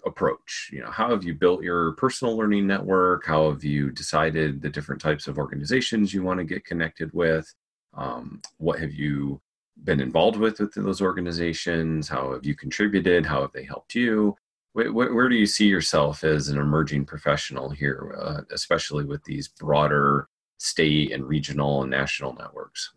approach. 0.06 0.70
You 0.72 0.82
know, 0.82 0.90
how 0.90 1.10
have 1.12 1.24
you 1.24 1.36
built 1.36 1.62
your 1.62 1.92
personal 1.94 2.36
learning 2.36 2.66
network? 2.66 3.26
How 3.26 3.52
have 3.52 3.64
you 3.64 3.92
decided 3.92 4.62
the 4.62 4.70
different 4.70 5.02
types 5.02 5.28
of 5.28 5.38
organizations 5.38 6.14
you 6.14 6.24
want 6.24 6.40
to 6.40 6.44
get 6.44 6.66
connected 6.66 7.12
with? 7.14 7.54
Um, 7.94 8.42
what 8.58 8.80
have 8.80 8.94
you 8.94 9.42
been 9.84 10.00
involved 10.00 10.38
with 10.38 10.60
with 10.60 10.74
those 10.74 11.02
organizations? 11.02 12.08
How 12.08 12.34
have 12.34 12.46
you 12.46 12.56
contributed? 12.56 13.26
How 13.26 13.42
have 13.42 13.52
they 13.54 13.64
helped 13.64 13.96
you? 13.96 14.36
Where, 14.74 14.92
where, 14.94 15.30
do 15.30 15.36
you 15.36 15.48
see 15.48 15.68
yourself 15.68 16.24
as 16.24 16.50
an 16.50 16.60
emerging 16.60 17.06
professional 17.06 17.70
here, 17.70 18.16
uh, 18.22 18.42
especially 18.52 19.04
with 19.04 19.24
these 19.24 19.48
broader 19.48 20.30
state 20.60 21.12
and 21.12 21.28
regional 21.28 21.82
and 21.82 21.92
national 21.92 22.34
networks? 22.36 22.92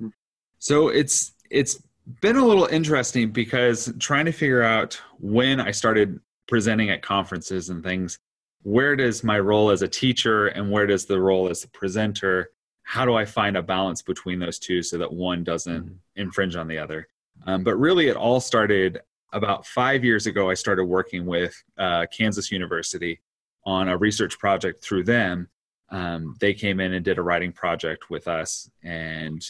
So 0.59 0.89
it's 0.89 1.33
it's 1.51 1.83
been 2.21 2.37
a 2.37 2.45
little 2.45 2.67
interesting 2.67 3.31
because 3.31 3.93
trying 3.99 4.27
to 4.27 4.33
figure 4.33 4.63
out 4.63 5.01
when 5.19 5.61
I 5.61 5.71
started 5.71 6.21
presenting 6.49 6.91
at 6.91 7.03
conferences 7.03 7.71
and 7.71 7.83
things, 7.83 8.19
where 8.63 8.97
does 8.97 9.25
my 9.25 9.39
role 9.39 9.71
as 9.71 9.83
a 9.83 9.89
teacher 9.89 10.49
and 10.49 10.71
where 10.71 10.87
does 10.87 11.07
the 11.07 11.21
role 11.21 11.49
as 11.49 11.65
a 11.65 11.69
presenter, 11.69 12.51
how 12.93 13.07
do 13.07 13.15
I 13.15 13.25
find 13.25 13.57
a 13.57 13.63
balance 13.63 14.03
between 14.03 14.39
those 14.39 14.59
two 14.59 14.83
so 14.83 14.99
that 14.99 15.11
one 15.11 15.43
doesn't 15.45 15.83
mm-hmm. 15.83 15.95
infringe 16.21 16.57
on 16.57 16.69
the 16.69 16.77
other? 16.77 17.09
Um, 17.47 17.65
but 17.65 17.77
really, 17.77 18.09
it 18.09 18.17
all 18.17 18.39
started 18.39 19.01
about 19.33 19.67
five 19.67 20.05
years 20.05 20.27
ago. 20.27 20.51
I 20.51 20.53
started 20.53 20.85
working 20.85 21.25
with 21.25 21.55
uh, 21.79 22.05
Kansas 22.15 22.53
University 22.53 23.19
on 23.65 23.89
a 23.89 23.97
research 23.97 24.39
project 24.39 24.85
through 24.85 25.05
them. 25.05 25.49
Um, 25.89 26.37
they 26.39 26.53
came 26.53 26.81
in 26.81 26.93
and 26.93 27.03
did 27.03 27.17
a 27.17 27.23
writing 27.23 27.51
project 27.51 28.11
with 28.11 28.29
us. 28.29 28.69
And 28.83 29.43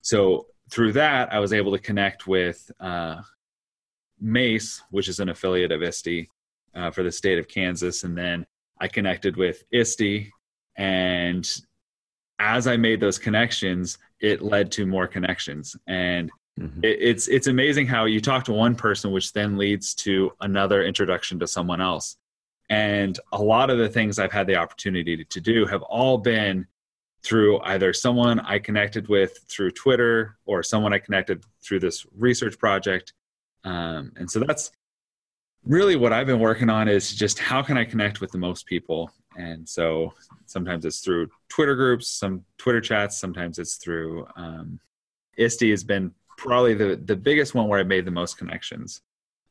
so 0.00 0.46
through 0.70 0.94
that, 0.94 1.30
I 1.30 1.38
was 1.38 1.52
able 1.52 1.72
to 1.72 1.78
connect 1.78 2.26
with 2.26 2.70
uh, 2.80 3.20
MACE, 4.18 4.82
which 4.90 5.08
is 5.08 5.20
an 5.20 5.28
affiliate 5.28 5.70
of 5.70 5.82
ISTE 5.82 6.30
uh, 6.74 6.90
for 6.90 7.02
the 7.02 7.12
state 7.12 7.38
of 7.38 7.46
Kansas. 7.46 8.04
And 8.04 8.16
then 8.16 8.46
I 8.80 8.88
connected 8.88 9.36
with 9.36 9.64
ISTE. 9.70 10.30
And 10.78 11.46
as 12.38 12.66
I 12.66 12.76
made 12.76 13.00
those 13.00 13.18
connections, 13.18 13.98
it 14.20 14.42
led 14.42 14.70
to 14.72 14.86
more 14.86 15.06
connections. 15.06 15.76
And 15.86 16.30
mm-hmm. 16.58 16.80
it, 16.84 16.98
it's, 17.00 17.28
it's 17.28 17.46
amazing 17.46 17.86
how 17.86 18.04
you 18.04 18.20
talk 18.20 18.44
to 18.44 18.52
one 18.52 18.74
person, 18.74 19.10
which 19.12 19.32
then 19.32 19.56
leads 19.56 19.94
to 19.94 20.32
another 20.40 20.84
introduction 20.84 21.38
to 21.40 21.46
someone 21.46 21.80
else. 21.80 22.16
And 22.68 23.18
a 23.32 23.40
lot 23.42 23.70
of 23.70 23.78
the 23.78 23.88
things 23.88 24.18
I've 24.18 24.32
had 24.32 24.46
the 24.46 24.56
opportunity 24.56 25.24
to 25.24 25.40
do 25.40 25.66
have 25.66 25.82
all 25.82 26.18
been 26.18 26.66
through 27.22 27.60
either 27.60 27.92
someone 27.92 28.40
I 28.40 28.58
connected 28.58 29.08
with 29.08 29.38
through 29.48 29.72
Twitter 29.72 30.36
or 30.46 30.62
someone 30.62 30.92
I 30.92 30.98
connected 30.98 31.44
through 31.62 31.80
this 31.80 32.06
research 32.16 32.58
project. 32.58 33.12
Um, 33.64 34.12
and 34.16 34.30
so 34.30 34.40
that's 34.40 34.70
really 35.64 35.96
what 35.96 36.12
I've 36.12 36.26
been 36.26 36.38
working 36.38 36.70
on 36.70 36.88
is 36.88 37.12
just 37.12 37.38
how 37.38 37.62
can 37.62 37.76
I 37.76 37.84
connect 37.84 38.20
with 38.20 38.30
the 38.30 38.38
most 38.38 38.66
people. 38.66 39.10
And 39.36 39.68
so 39.68 40.14
sometimes 40.46 40.84
it's 40.84 41.00
through 41.00 41.28
Twitter 41.48 41.74
groups, 41.74 42.08
some 42.08 42.44
Twitter 42.58 42.80
chats, 42.80 43.18
sometimes 43.18 43.58
it's 43.58 43.76
through 43.76 44.26
um, 44.36 44.80
has 45.38 45.84
been 45.84 46.12
probably 46.38 46.74
the, 46.74 46.96
the 47.04 47.16
biggest 47.16 47.54
one 47.54 47.68
where 47.68 47.80
I 47.80 47.84
made 47.84 48.04
the 48.04 48.10
most 48.10 48.38
connections, 48.38 49.02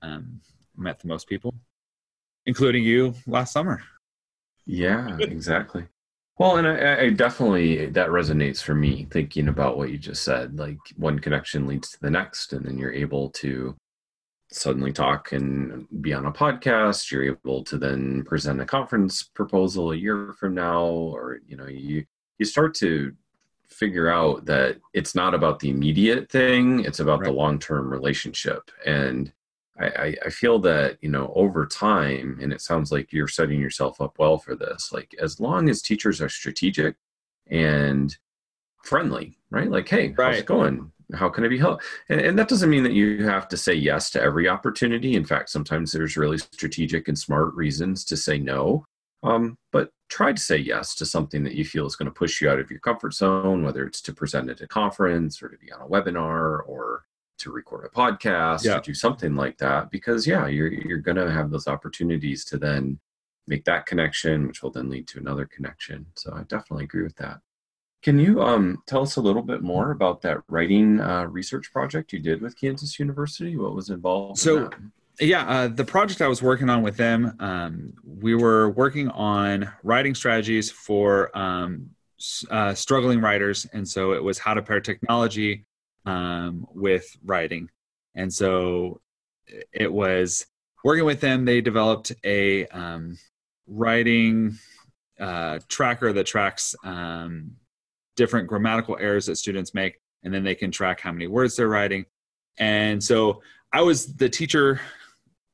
um, 0.01 0.41
met 0.75 0.99
the 0.99 1.07
most 1.07 1.27
people 1.27 1.53
including 2.45 2.83
you 2.83 3.13
last 3.27 3.53
summer. 3.53 3.81
Yeah, 4.65 5.17
exactly. 5.19 5.85
Well, 6.37 6.57
and 6.57 6.67
I, 6.67 7.03
I, 7.03 7.09
definitely 7.11 7.85
that 7.87 8.09
resonates 8.09 8.61
for 8.61 8.75
me 8.75 9.07
thinking 9.09 9.47
about 9.47 9.77
what 9.77 9.89
you 9.89 9.97
just 9.97 10.23
said. 10.23 10.57
Like 10.59 10.77
one 10.97 11.19
connection 11.19 11.65
leads 11.65 11.91
to 11.91 12.01
the 12.01 12.09
next, 12.09 12.51
and 12.51 12.65
then 12.65 12.77
you're 12.77 12.93
able 12.93 13.29
to 13.31 13.75
suddenly 14.55 14.93
talk 14.93 15.31
and 15.31 15.87
be 16.01 16.13
on 16.13 16.25
a 16.25 16.31
podcast. 16.31 17.11
You're 17.11 17.23
able 17.23 17.63
to 17.63 17.77
then 17.77 18.23
present 18.23 18.61
a 18.61 18.65
conference 18.65 19.23
proposal 19.23 19.91
a 19.91 19.95
year 19.95 20.33
from 20.39 20.55
now, 20.55 20.85
or 20.85 21.39
you 21.47 21.57
know, 21.57 21.67
you 21.67 22.05
you 22.37 22.45
start 22.45 22.73
to 22.75 23.13
figure 23.67 24.09
out 24.09 24.45
that 24.45 24.77
it's 24.93 25.15
not 25.15 25.33
about 25.33 25.59
the 25.59 25.69
immediate 25.69 26.29
thing; 26.29 26.83
it's 26.85 26.99
about 26.99 27.19
right. 27.21 27.27
the 27.27 27.33
long 27.33 27.59
term 27.59 27.91
relationship. 27.91 28.71
And 28.85 29.31
I, 29.79 30.15
I 30.25 30.29
feel 30.29 30.59
that 30.59 30.97
you 31.01 31.09
know 31.09 31.31
over 31.35 31.65
time 31.65 32.39
and 32.41 32.53
it 32.53 32.61
sounds 32.61 32.91
like 32.91 33.11
you're 33.11 33.27
setting 33.27 33.59
yourself 33.59 33.99
up 33.99 34.17
well 34.17 34.37
for 34.37 34.55
this 34.55 34.91
like 34.93 35.13
as 35.19 35.39
long 35.39 35.69
as 35.69 35.81
teachers 35.81 36.21
are 36.21 36.29
strategic 36.29 36.95
and 37.47 38.15
friendly 38.83 39.37
right 39.49 39.69
like 39.69 39.89
hey 39.89 40.13
right. 40.17 40.31
how's 40.31 40.39
it 40.39 40.45
going 40.45 40.91
how 41.13 41.29
can 41.29 41.43
i 41.43 41.47
be 41.47 41.57
helped? 41.57 41.83
And, 42.09 42.19
and 42.21 42.39
that 42.39 42.47
doesn't 42.47 42.69
mean 42.69 42.83
that 42.83 42.93
you 42.93 43.25
have 43.25 43.47
to 43.49 43.57
say 43.57 43.73
yes 43.73 44.09
to 44.11 44.21
every 44.21 44.47
opportunity. 44.47 45.15
In 45.15 45.25
fact 45.25 45.49
sometimes 45.49 45.91
there's 45.91 46.17
really 46.17 46.37
strategic 46.37 47.07
and 47.07 47.17
smart 47.17 47.53
reasons 47.55 48.03
to 48.05 48.17
say 48.17 48.37
no. 48.37 48.85
Um, 49.23 49.57
but 49.71 49.89
try 50.09 50.33
to 50.33 50.41
say 50.41 50.57
yes 50.57 50.93
to 50.95 51.05
something 51.05 51.43
that 51.43 51.55
you 51.55 51.65
feel 51.65 51.85
is 51.87 51.95
going 51.95 52.05
to 52.05 52.11
push 52.11 52.41
you 52.41 52.49
out 52.49 52.59
of 52.59 52.69
your 52.69 52.79
comfort 52.79 53.13
zone 53.13 53.63
whether 53.63 53.85
it's 53.85 54.01
to 54.01 54.13
present 54.13 54.49
at 54.49 54.61
a 54.61 54.67
conference 54.67 55.41
or 55.41 55.49
to 55.49 55.57
be 55.57 55.71
on 55.71 55.81
a 55.81 55.87
webinar 55.87 56.61
or 56.67 57.05
to 57.37 57.51
record 57.51 57.85
a 57.85 57.89
podcast 57.89 58.63
yeah. 58.63 58.77
or 58.77 58.81
do 58.81 58.93
something 58.93 59.35
like 59.35 59.57
that. 59.57 59.91
Because 59.91 60.25
yeah 60.27 60.47
you're 60.47 60.71
you're 60.71 60.99
going 60.99 61.17
to 61.17 61.31
have 61.31 61.51
those 61.51 61.67
opportunities 61.67 62.45
to 62.45 62.57
then 62.57 62.99
make 63.47 63.63
that 63.65 63.85
connection 63.85 64.47
which 64.47 64.63
will 64.63 64.71
then 64.71 64.89
lead 64.89 65.07
to 65.07 65.19
another 65.19 65.45
connection. 65.45 66.05
So 66.15 66.33
i 66.35 66.43
definitely 66.43 66.85
agree 66.85 67.03
with 67.03 67.15
that 67.17 67.39
can 68.05 68.19
you 68.19 68.39
um, 68.41 68.83
tell 68.85 69.01
us 69.01 69.15
a 69.15 69.21
little 69.21 69.41
bit 69.41 69.63
more 69.63 69.89
about 69.89 70.21
that 70.21 70.37
writing 70.47 71.01
uh, 71.01 71.23
research 71.23 71.71
project 71.73 72.13
you 72.13 72.19
did 72.19 72.41
with 72.41 72.57
kansas 72.59 72.99
university 72.99 73.57
what 73.57 73.75
was 73.75 73.89
involved 73.89 74.37
so 74.39 74.65
in 74.65 74.91
yeah 75.19 75.45
uh, 75.47 75.67
the 75.67 75.83
project 75.83 76.21
i 76.21 76.27
was 76.27 76.41
working 76.41 76.69
on 76.69 76.81
with 76.81 76.97
them 76.97 77.35
um, 77.39 77.93
we 78.05 78.35
were 78.35 78.69
working 78.71 79.09
on 79.09 79.69
writing 79.83 80.13
strategies 80.13 80.69
for 80.69 81.35
um, 81.37 81.89
uh, 82.49 82.73
struggling 82.73 83.19
writers 83.19 83.65
and 83.73 83.87
so 83.87 84.13
it 84.13 84.23
was 84.23 84.37
how 84.37 84.53
to 84.53 84.61
pair 84.61 84.79
technology 84.79 85.65
um, 86.05 86.65
with 86.73 87.15
writing. 87.23 87.69
And 88.15 88.31
so 88.33 89.01
it 89.73 89.91
was 89.91 90.45
working 90.83 91.05
with 91.05 91.19
them, 91.19 91.45
they 91.45 91.61
developed 91.61 92.11
a 92.23 92.67
um, 92.67 93.17
writing 93.67 94.57
uh, 95.19 95.59
tracker 95.67 96.13
that 96.13 96.25
tracks 96.25 96.75
um, 96.83 97.51
different 98.15 98.47
grammatical 98.47 98.97
errors 98.99 99.25
that 99.25 99.37
students 99.37 99.73
make, 99.73 99.99
and 100.23 100.33
then 100.33 100.43
they 100.43 100.55
can 100.55 100.71
track 100.71 100.99
how 100.99 101.11
many 101.11 101.27
words 101.27 101.55
they're 101.55 101.67
writing. 101.67 102.05
And 102.57 103.03
so 103.03 103.41
I 103.73 103.81
was 103.81 104.15
the 104.15 104.29
teacher 104.29 104.79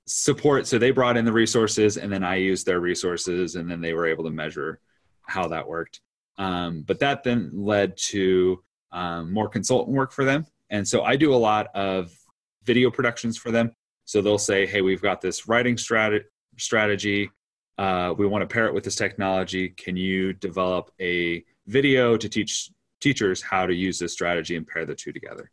support, 0.06 0.68
so 0.68 0.78
they 0.78 0.92
brought 0.92 1.18
in 1.18 1.26
the 1.26 1.32
resources, 1.32 1.98
and 1.98 2.12
then 2.12 2.24
I 2.24 2.36
used 2.36 2.66
their 2.66 2.80
resources, 2.80 3.56
and 3.56 3.70
then 3.70 3.82
they 3.82 3.94
were 3.94 4.08
able 4.08 4.24
to 4.26 4.30
measure 4.30 4.80
how 5.24 5.48
that 5.48 5.68
worked. 5.68 6.02
Um, 6.38 6.84
but 6.84 7.00
that 7.00 7.24
then 7.24 7.52
led 7.54 7.98
to 8.10 8.64
um, 8.92 9.32
more 9.32 9.48
consultant 9.48 9.96
work 9.96 10.12
for 10.12 10.26
them. 10.26 10.46
And 10.70 10.88
so 10.88 11.04
I 11.04 11.16
do 11.16 11.34
a 11.34 11.36
lot 11.36 11.68
of 11.76 12.12
video 12.64 12.90
productions 12.92 13.38
for 13.38 13.52
them. 13.52 13.72
So 14.06 14.22
they'll 14.22 14.38
say, 14.38 14.66
hey, 14.66 14.82
we've 14.82 15.02
got 15.02 15.22
this 15.22 15.48
writing 15.48 15.76
strat- 15.76 16.26
strategy. 16.58 17.30
Uh, 17.78 18.14
we 18.18 18.28
want 18.28 18.42
to 18.42 18.54
pair 18.54 18.66
it 18.66 18.74
with 18.74 18.84
this 18.84 18.96
technology. 18.96 19.70
Can 19.70 19.96
you 19.96 20.34
develop 20.34 20.92
a 21.00 21.44
video 21.72 22.18
to 22.18 22.30
teach 22.30 22.70
teachers 23.00 23.42
how 23.42 23.66
to 23.66 23.74
use 23.74 23.98
this 23.98 24.14
strategy 24.14 24.56
and 24.56 24.68
pair 24.68 24.86
the 24.86 24.96
two 24.96 25.12
together? 25.12 25.52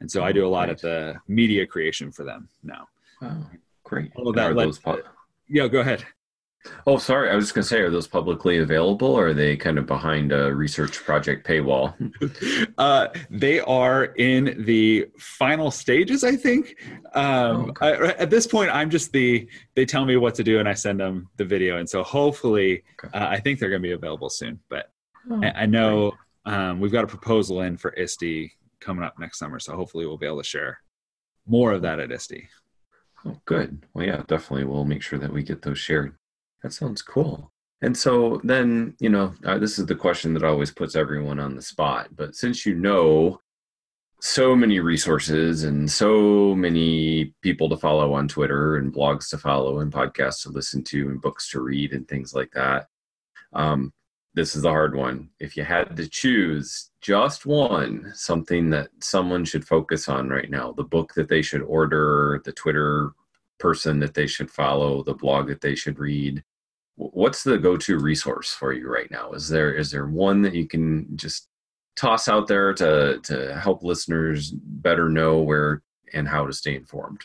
And 0.00 0.10
so 0.10 0.22
I 0.22 0.32
do 0.32 0.46
a 0.46 0.48
lot 0.48 0.68
of 0.68 0.80
the 0.80 1.14
media 1.28 1.66
creation 1.66 2.12
for 2.12 2.24
them 2.24 2.48
now. 2.62 2.86
Oh, 3.22 3.46
great. 3.84 4.12
All 4.16 4.28
of 4.28 4.36
that. 4.36 4.54
Let, 4.54 5.04
yeah, 5.48 5.68
go 5.68 5.80
ahead. 5.80 6.04
Oh, 6.86 6.96
sorry. 6.98 7.30
I 7.30 7.34
was 7.34 7.44
just 7.44 7.54
going 7.54 7.62
to 7.62 7.68
say, 7.68 7.80
are 7.80 7.90
those 7.90 8.06
publicly 8.06 8.58
available 8.58 9.08
or 9.08 9.28
are 9.28 9.34
they 9.34 9.56
kind 9.56 9.78
of 9.78 9.86
behind 9.86 10.32
a 10.32 10.54
research 10.54 11.04
project 11.04 11.46
paywall? 11.46 11.94
uh, 12.78 13.08
they 13.30 13.60
are 13.60 14.04
in 14.04 14.64
the 14.64 15.06
final 15.18 15.70
stages, 15.70 16.24
I 16.24 16.36
think. 16.36 16.76
Um, 17.14 17.74
oh, 17.82 17.86
okay. 17.86 17.86
I, 17.86 18.08
at 18.18 18.30
this 18.30 18.46
point, 18.46 18.70
I'm 18.70 18.90
just 18.90 19.12
the, 19.12 19.46
they 19.74 19.84
tell 19.84 20.04
me 20.04 20.16
what 20.16 20.34
to 20.36 20.44
do 20.44 20.58
and 20.58 20.68
I 20.68 20.74
send 20.74 21.00
them 21.00 21.28
the 21.36 21.44
video. 21.44 21.78
And 21.78 21.88
so 21.88 22.02
hopefully, 22.02 22.82
okay. 23.04 23.18
uh, 23.18 23.28
I 23.28 23.40
think 23.40 23.58
they're 23.58 23.70
going 23.70 23.82
to 23.82 23.88
be 23.88 23.92
available 23.92 24.30
soon. 24.30 24.60
But 24.70 24.90
oh, 25.30 25.40
I, 25.42 25.62
I, 25.62 25.66
know 25.66 26.12
um, 26.44 26.80
we've 26.80 26.92
got 26.92 27.04
a 27.04 27.08
proposal 27.08 27.62
in 27.62 27.76
for 27.76 27.94
ISTE 27.96 28.52
coming 28.80 29.04
up 29.04 29.18
next 29.18 29.38
summer. 29.38 29.58
So 29.58 29.74
hopefully, 29.74 30.06
we'll 30.06 30.18
be 30.18 30.26
able 30.26 30.38
to 30.38 30.44
share 30.44 30.80
more 31.46 31.72
of 31.72 31.82
that 31.82 32.00
at 32.00 32.12
ISTE. 32.12 32.48
Oh, 33.26 33.40
good. 33.46 33.84
Well, 33.94 34.06
yeah, 34.06 34.22
definitely. 34.26 34.64
We'll 34.64 34.84
make 34.84 35.02
sure 35.02 35.18
that 35.18 35.32
we 35.32 35.42
get 35.42 35.62
those 35.62 35.78
shared. 35.78 36.14
That 36.62 36.72
sounds 36.72 37.02
cool. 37.02 37.50
And 37.82 37.96
so 37.96 38.40
then, 38.44 38.94
you 38.98 39.10
know, 39.10 39.34
uh, 39.44 39.58
this 39.58 39.78
is 39.78 39.86
the 39.86 39.94
question 39.94 40.32
that 40.34 40.44
always 40.44 40.70
puts 40.70 40.96
everyone 40.96 41.38
on 41.38 41.54
the 41.54 41.62
spot. 41.62 42.08
But 42.14 42.34
since 42.34 42.64
you 42.64 42.74
know 42.74 43.40
so 44.20 44.56
many 44.56 44.80
resources 44.80 45.64
and 45.64 45.90
so 45.90 46.54
many 46.54 47.34
people 47.42 47.68
to 47.68 47.76
follow 47.76 48.14
on 48.14 48.26
Twitter 48.26 48.76
and 48.76 48.92
blogs 48.92 49.28
to 49.28 49.38
follow 49.38 49.80
and 49.80 49.92
podcasts 49.92 50.42
to 50.42 50.48
listen 50.48 50.82
to 50.84 51.08
and 51.08 51.20
books 51.20 51.50
to 51.50 51.60
read 51.60 51.92
and 51.92 52.08
things 52.08 52.34
like 52.34 52.50
that, 52.52 52.86
um, 53.52 53.92
this 54.34 54.56
is 54.56 54.62
the 54.62 54.70
hard 54.70 54.94
one. 54.96 55.30
If 55.40 55.56
you 55.56 55.64
had 55.64 55.96
to 55.96 56.08
choose 56.08 56.90
just 57.00 57.46
one, 57.46 58.12
something 58.14 58.70
that 58.70 58.88
someone 59.00 59.44
should 59.44 59.66
focus 59.66 60.08
on 60.08 60.28
right 60.28 60.50
now, 60.50 60.72
the 60.72 60.84
book 60.84 61.14
that 61.14 61.28
they 61.28 61.42
should 61.42 61.62
order, 61.62 62.40
the 62.44 62.52
Twitter 62.52 63.12
person 63.58 64.00
that 64.00 64.14
they 64.14 64.26
should 64.26 64.50
follow, 64.50 65.02
the 65.02 65.14
blog 65.14 65.48
that 65.48 65.60
they 65.60 65.74
should 65.74 65.98
read, 65.98 66.42
what's 66.96 67.42
the 67.42 67.58
go-to 67.58 67.98
resource 67.98 68.50
for 68.52 68.72
you 68.72 68.88
right 68.88 69.10
now 69.10 69.32
is 69.32 69.48
there 69.48 69.72
is 69.72 69.90
there 69.90 70.06
one 70.06 70.42
that 70.42 70.54
you 70.54 70.66
can 70.66 71.06
just 71.16 71.48
toss 71.96 72.28
out 72.28 72.46
there 72.46 72.72
to 72.72 73.18
to 73.22 73.58
help 73.58 73.82
listeners 73.82 74.52
better 74.52 75.08
know 75.08 75.40
where 75.40 75.82
and 76.12 76.28
how 76.28 76.46
to 76.46 76.52
stay 76.52 76.76
informed 76.76 77.22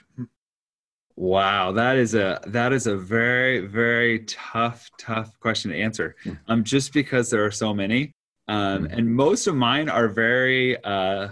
wow 1.19 1.71
that 1.71 1.97
is 1.97 2.15
a 2.15 2.39
that 2.47 2.71
is 2.71 2.87
a 2.87 2.95
very 2.95 3.59
very 3.59 4.19
tough 4.19 4.89
tough 4.97 5.37
question 5.39 5.69
to 5.71 5.77
answer 5.77 6.15
hmm. 6.23 6.31
um 6.47 6.63
just 6.63 6.93
because 6.93 7.29
there 7.29 7.43
are 7.45 7.51
so 7.51 7.73
many 7.73 8.11
Um, 8.49 8.85
mm-hmm. 8.85 8.93
and 8.97 9.15
most 9.15 9.45
of 9.45 9.55
mine 9.55 9.89
are 9.89 10.07
very 10.07 10.83
uh, 10.83 11.29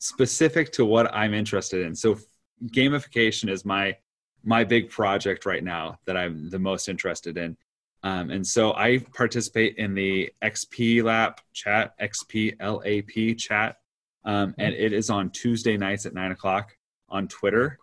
specific 0.00 0.70
to 0.72 0.84
what 0.84 1.12
I'm 1.14 1.32
interested 1.32 1.84
in. 1.86 1.94
So 1.94 2.18
gamification 2.66 3.48
is 3.48 3.64
my 3.64 3.96
my 4.44 4.64
big 4.64 4.90
project 4.90 5.46
right 5.46 5.64
now 5.64 5.98
that 6.04 6.16
I'm 6.16 6.50
the 6.50 6.58
most 6.58 6.88
interested 6.88 7.38
in. 7.38 7.56
Um, 8.02 8.30
and 8.30 8.46
so 8.46 8.74
I 8.74 8.98
participate 9.14 9.76
in 9.76 9.94
the 9.94 10.30
XP 10.44 11.02
Lap 11.02 11.40
chat, 11.54 11.94
XPLAP 12.00 13.36
chat, 13.38 13.78
um, 14.24 14.54
and 14.58 14.74
it 14.74 14.92
is 14.92 15.10
on 15.10 15.30
Tuesday 15.30 15.76
nights 15.76 16.06
at 16.06 16.14
nine 16.14 16.32
o'clock 16.32 16.76
on 17.08 17.28
Twitter. 17.28 17.78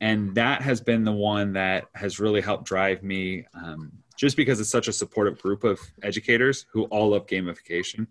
And 0.00 0.34
that 0.34 0.60
has 0.62 0.80
been 0.80 1.04
the 1.04 1.12
one 1.12 1.52
that 1.54 1.86
has 1.94 2.20
really 2.20 2.40
helped 2.40 2.64
drive 2.64 3.02
me, 3.02 3.46
um, 3.54 3.92
just 4.18 4.36
because 4.36 4.60
it's 4.60 4.70
such 4.70 4.88
a 4.88 4.92
supportive 4.92 5.40
group 5.40 5.64
of 5.64 5.80
educators 6.02 6.66
who 6.72 6.84
all 6.84 7.10
love 7.10 7.26
gamification. 7.26 8.06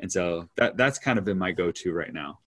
And 0.00 0.10
so 0.10 0.48
that 0.56 0.76
that's 0.76 0.98
kind 0.98 1.18
of 1.18 1.24
been 1.24 1.38
my 1.38 1.52
go-to 1.52 1.92
right 1.92 2.12
now. 2.12 2.40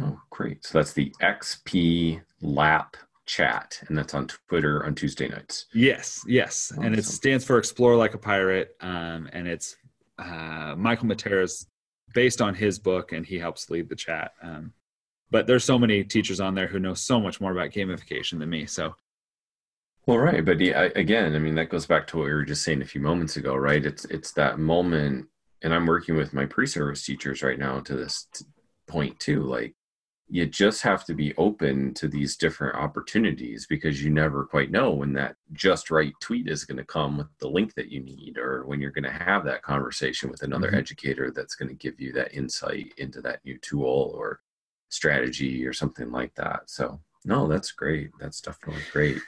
Oh, 0.00 0.20
great! 0.30 0.64
So 0.64 0.78
that's 0.78 0.92
the 0.92 1.12
XP 1.20 2.22
Lap 2.40 2.96
chat, 3.26 3.80
and 3.88 3.96
that's 3.96 4.14
on 4.14 4.28
Twitter 4.48 4.84
on 4.84 4.94
Tuesday 4.94 5.28
nights. 5.28 5.66
Yes, 5.72 6.24
yes, 6.26 6.72
awesome. 6.72 6.84
and 6.84 6.98
it 6.98 7.04
stands 7.04 7.44
for 7.44 7.58
Explore 7.58 7.96
Like 7.96 8.14
a 8.14 8.18
Pirate, 8.18 8.76
um, 8.80 9.28
and 9.32 9.46
it's 9.46 9.76
uh, 10.18 10.74
Michael 10.76 11.06
Matera's 11.06 11.66
based 12.12 12.42
on 12.42 12.54
his 12.54 12.78
book, 12.78 13.12
and 13.12 13.24
he 13.24 13.38
helps 13.38 13.70
lead 13.70 13.88
the 13.88 13.96
chat. 13.96 14.32
Um, 14.42 14.72
but 15.30 15.46
there's 15.46 15.64
so 15.64 15.78
many 15.78 16.04
teachers 16.04 16.40
on 16.40 16.54
there 16.54 16.66
who 16.66 16.78
know 16.78 16.94
so 16.94 17.20
much 17.20 17.40
more 17.40 17.52
about 17.52 17.70
gamification 17.70 18.38
than 18.38 18.50
me. 18.50 18.66
So, 18.66 18.94
well, 20.06 20.18
right, 20.18 20.44
but 20.44 20.60
yeah, 20.60 20.88
again, 20.96 21.34
I 21.34 21.38
mean, 21.38 21.54
that 21.54 21.68
goes 21.68 21.86
back 21.86 22.06
to 22.08 22.18
what 22.18 22.24
we 22.24 22.32
were 22.32 22.44
just 22.44 22.62
saying 22.62 22.82
a 22.82 22.86
few 22.86 23.00
moments 23.00 23.36
ago, 23.36 23.54
right? 23.54 23.84
It's 23.84 24.04
it's 24.06 24.32
that 24.32 24.58
moment, 24.58 25.28
and 25.62 25.74
I'm 25.74 25.86
working 25.86 26.16
with 26.16 26.32
my 26.32 26.46
pre-service 26.46 27.04
teachers 27.04 27.42
right 27.42 27.58
now 27.58 27.80
to 27.80 27.94
this 27.94 28.26
point 28.88 29.20
too. 29.20 29.42
Like, 29.42 29.74
you 30.30 30.46
just 30.46 30.82
have 30.82 31.04
to 31.04 31.14
be 31.14 31.34
open 31.36 31.92
to 31.94 32.06
these 32.06 32.36
different 32.36 32.76
opportunities 32.76 33.66
because 33.68 34.02
you 34.02 34.10
never 34.10 34.44
quite 34.44 34.70
know 34.70 34.90
when 34.90 35.12
that 35.12 35.34
just 35.52 35.90
right 35.90 36.12
tweet 36.20 36.48
is 36.48 36.64
going 36.64 36.78
to 36.78 36.84
come 36.84 37.18
with 37.18 37.26
the 37.40 37.48
link 37.48 37.74
that 37.74 37.90
you 37.90 38.00
need 38.00 38.38
or 38.38 38.64
when 38.64 38.80
you're 38.80 38.92
going 38.92 39.04
to 39.04 39.10
have 39.10 39.44
that 39.44 39.62
conversation 39.62 40.30
with 40.30 40.42
another 40.42 40.68
mm-hmm. 40.68 40.78
educator 40.78 41.32
that's 41.34 41.56
going 41.56 41.68
to 41.68 41.74
give 41.74 42.00
you 42.00 42.12
that 42.12 42.32
insight 42.32 42.94
into 42.96 43.20
that 43.20 43.44
new 43.44 43.58
tool 43.58 44.12
or 44.14 44.40
strategy 44.90 45.66
or 45.66 45.72
something 45.72 46.10
like 46.10 46.34
that 46.34 46.62
so 46.66 47.00
no 47.24 47.48
that's 47.48 47.72
great 47.72 48.10
that's 48.20 48.40
definitely 48.40 48.82
great 48.92 49.18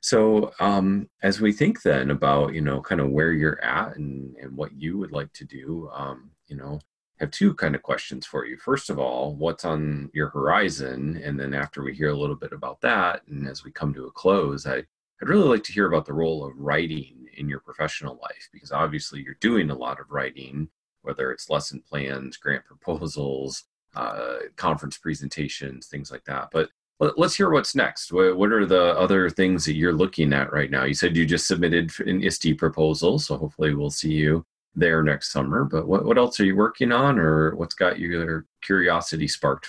so 0.00 0.52
um, 0.60 1.08
as 1.22 1.40
we 1.40 1.52
think 1.52 1.82
then 1.82 2.10
about 2.10 2.54
you 2.54 2.60
know 2.60 2.80
kind 2.80 3.00
of 3.00 3.10
where 3.10 3.32
you're 3.32 3.62
at 3.64 3.96
and, 3.96 4.36
and 4.36 4.56
what 4.56 4.72
you 4.72 4.96
would 4.96 5.12
like 5.12 5.32
to 5.32 5.44
do 5.44 5.90
um, 5.92 6.30
you 6.46 6.56
know 6.56 6.78
have 7.20 7.30
two 7.30 7.54
kind 7.54 7.74
of 7.74 7.82
questions 7.82 8.26
for 8.26 8.46
you. 8.46 8.56
First 8.56 8.90
of 8.90 8.98
all, 8.98 9.34
what's 9.34 9.64
on 9.64 10.10
your 10.12 10.28
horizon? 10.28 11.20
And 11.24 11.38
then 11.38 11.52
after 11.52 11.82
we 11.82 11.94
hear 11.94 12.10
a 12.10 12.16
little 12.16 12.36
bit 12.36 12.52
about 12.52 12.80
that, 12.82 13.22
and 13.28 13.48
as 13.48 13.64
we 13.64 13.72
come 13.72 13.92
to 13.94 14.06
a 14.06 14.12
close, 14.12 14.66
I, 14.66 14.76
I'd 14.76 15.28
really 15.28 15.48
like 15.48 15.64
to 15.64 15.72
hear 15.72 15.88
about 15.88 16.06
the 16.06 16.12
role 16.12 16.44
of 16.44 16.56
writing 16.56 17.26
in 17.36 17.48
your 17.48 17.60
professional 17.60 18.18
life, 18.22 18.48
because 18.52 18.72
obviously 18.72 19.22
you're 19.22 19.36
doing 19.40 19.70
a 19.70 19.76
lot 19.76 20.00
of 20.00 20.10
writing, 20.10 20.68
whether 21.02 21.32
it's 21.32 21.50
lesson 21.50 21.82
plans, 21.88 22.36
grant 22.36 22.64
proposals, 22.64 23.64
uh, 23.94 24.36
conference 24.56 24.98
presentations, 24.98 25.86
things 25.86 26.10
like 26.10 26.24
that. 26.24 26.48
But 26.52 26.70
let's 27.16 27.36
hear 27.36 27.50
what's 27.50 27.74
next. 27.76 28.12
What 28.12 28.52
are 28.52 28.66
the 28.66 28.98
other 28.98 29.30
things 29.30 29.64
that 29.64 29.76
you're 29.76 29.92
looking 29.92 30.32
at 30.32 30.52
right 30.52 30.70
now? 30.70 30.84
You 30.84 30.94
said 30.94 31.16
you 31.16 31.24
just 31.24 31.46
submitted 31.46 31.92
an 32.00 32.22
ISTE 32.22 32.58
proposal, 32.58 33.18
so 33.18 33.36
hopefully 33.36 33.74
we'll 33.74 33.90
see 33.90 34.12
you 34.12 34.44
there 34.74 35.02
next 35.02 35.30
summer. 35.32 35.64
But 35.64 35.86
what, 35.86 36.04
what 36.04 36.18
else 36.18 36.40
are 36.40 36.44
you 36.44 36.56
working 36.56 36.90
on, 36.90 37.18
or 37.18 37.54
what's 37.54 37.74
got 37.74 38.00
your 38.00 38.46
curiosity 38.62 39.28
sparked? 39.28 39.68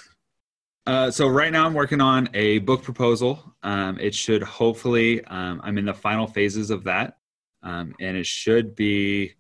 Uh, 0.88 1.12
so 1.12 1.28
right 1.28 1.52
now 1.52 1.68
I'm 1.68 1.76
working 1.76 2.02
on 2.02 2.30
a 2.34 2.60
book 2.60 2.82
proposal. 2.82 3.54
Um, 3.62 4.00
it 4.00 4.16
should 4.16 4.42
hopefully 4.42 5.24
um, 5.26 5.62
I'm 5.64 5.78
in 5.78 5.86
the 5.86 5.94
final 5.94 6.26
phases 6.26 6.72
of 6.72 6.84
that, 6.86 7.18
um, 7.62 7.94
and 8.00 8.18
it 8.18 8.26
should 8.26 8.76
be 8.76 9.34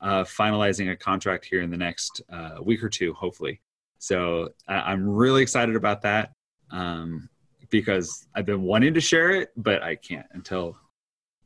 uh, 0.00 0.24
finalizing 0.24 0.90
a 0.90 0.96
contract 0.96 1.44
here 1.44 1.62
in 1.62 1.70
the 1.70 1.76
next 1.76 2.22
uh, 2.28 2.56
week 2.60 2.82
or 2.82 2.88
two, 2.88 3.12
hopefully. 3.12 3.60
So 3.98 4.50
I'm 4.68 5.08
really 5.08 5.42
excited 5.42 5.76
about 5.76 6.02
that 6.02 6.32
um, 6.70 7.28
because 7.70 8.26
I've 8.34 8.46
been 8.46 8.62
wanting 8.62 8.94
to 8.94 9.00
share 9.00 9.30
it, 9.30 9.50
but 9.56 9.82
I 9.82 9.96
can't 9.96 10.26
until 10.32 10.76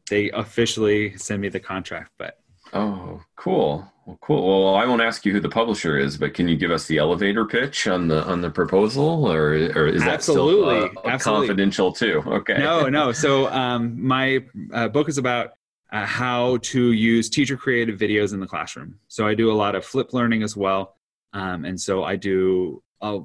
they 0.09 0.31
officially 0.31 1.17
send 1.17 1.41
me 1.41 1.49
the 1.49 1.61
contract. 1.61 2.13
But 2.19 2.41
Oh, 2.73 3.21
cool. 3.37 3.91
Well, 4.07 4.19
cool. 4.21 4.65
Well, 4.65 4.75
I 4.77 4.85
won't 4.87 5.03
ask 5.03 5.25
you 5.25 5.33
who 5.33 5.41
the 5.41 5.49
publisher 5.49 5.99
is, 5.99 6.17
but 6.17 6.35
can 6.35 6.49
you 6.49 6.57
give 6.57 6.71
us 6.71 6.87
the 6.87 6.99
elevator 6.99 7.45
pitch 7.45 7.87
on 7.87 8.09
the 8.09 8.25
on 8.25 8.41
the 8.41 8.51
proposal, 8.51 9.27
or 9.27 9.53
or 9.75 9.87
is 9.87 10.03
that 10.03 10.15
absolutely, 10.15 10.89
still, 10.89 11.03
uh, 11.05 11.09
absolutely. 11.09 11.49
confidential 11.49 11.93
too? 11.93 12.23
Okay. 12.27 12.59
No, 12.59 12.89
no. 12.89 13.13
So 13.13 13.49
um, 13.49 14.05
my 14.05 14.45
uh, 14.73 14.89
book 14.89 15.09
is 15.09 15.19
about 15.19 15.51
uh, 15.93 16.07
how 16.07 16.59
to 16.59 16.93
use 16.93 17.29
teacher 17.29 17.57
created 17.57 17.99
videos 17.99 18.33
in 18.33 18.41
the 18.41 18.47
classroom. 18.47 18.99
So 19.09 19.27
I 19.27 19.35
do 19.35 19.51
a 19.51 19.55
lot 19.55 19.75
of 19.75 19.85
flip 19.85 20.13
learning 20.13 20.43
as 20.43 20.57
well, 20.57 20.97
um, 21.33 21.65
and 21.65 21.81
so 21.81 22.05
I 22.05 22.17
do 22.17 22.83
a 23.01 23.21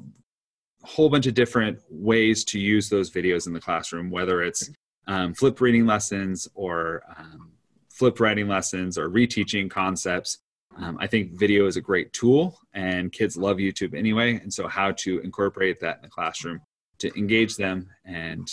whole 0.84 1.10
bunch 1.10 1.26
of 1.26 1.34
different 1.34 1.80
ways 1.89 2.44
to 2.46 2.60
use 2.60 2.89
those 2.89 3.10
videos 3.10 3.48
in 3.48 3.54
the 3.54 3.60
classroom, 3.60 4.10
whether 4.12 4.44
it's 4.44 4.70
um, 5.08 5.34
flip 5.34 5.60
reading 5.62 5.86
lessons 5.86 6.48
or 6.54 7.04
um, 7.18 7.52
flip 7.89 8.20
writing 8.20 8.48
lessons 8.48 8.98
or 8.98 9.10
reteaching 9.10 9.70
concepts. 9.70 10.39
Um, 10.78 10.98
I 11.00 11.08
think 11.08 11.39
video 11.39 11.68
is 11.68 11.78
a 11.78 11.82
great 11.82 12.12
tool, 12.12 12.60
and 12.74 13.12
kids 13.12 13.38
love 13.38 13.58
YouTube 13.58 13.98
anyway. 13.98 14.36
And 14.36 14.54
so, 14.54 14.68
how 14.68 14.91
to 14.91 15.20
incorporate 15.20 15.80
that 15.80 15.98
in 15.98 16.02
the 16.02 16.10
classroom 16.10 16.62
to 17.00 17.18
engage 17.18 17.56
them 17.56 17.89
and 18.04 18.52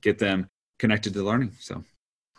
get 0.00 0.18
them 0.18 0.48
connected 0.78 1.12
to 1.12 1.22
learning. 1.22 1.52
So, 1.60 1.84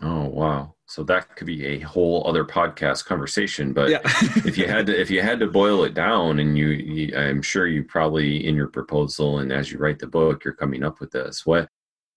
oh 0.01 0.25
wow! 0.25 0.75
So 0.87 1.03
that 1.03 1.35
could 1.35 1.47
be 1.47 1.65
a 1.65 1.79
whole 1.79 2.27
other 2.27 2.45
podcast 2.45 3.05
conversation. 3.05 3.73
But 3.73 3.89
yeah. 3.89 3.99
if 4.45 4.57
you 4.57 4.67
had 4.67 4.85
to, 4.87 4.99
if 4.99 5.09
you 5.09 5.21
had 5.21 5.39
to 5.39 5.47
boil 5.47 5.83
it 5.83 5.93
down, 5.93 6.39
and 6.39 6.57
you, 6.57 6.67
you, 6.67 7.17
I'm 7.17 7.41
sure 7.41 7.67
you 7.67 7.83
probably 7.83 8.45
in 8.45 8.55
your 8.55 8.67
proposal 8.67 9.39
and 9.39 9.51
as 9.51 9.71
you 9.71 9.79
write 9.79 9.99
the 9.99 10.07
book, 10.07 10.43
you're 10.43 10.53
coming 10.53 10.83
up 10.83 10.99
with 10.99 11.11
this. 11.11 11.45
What 11.45 11.69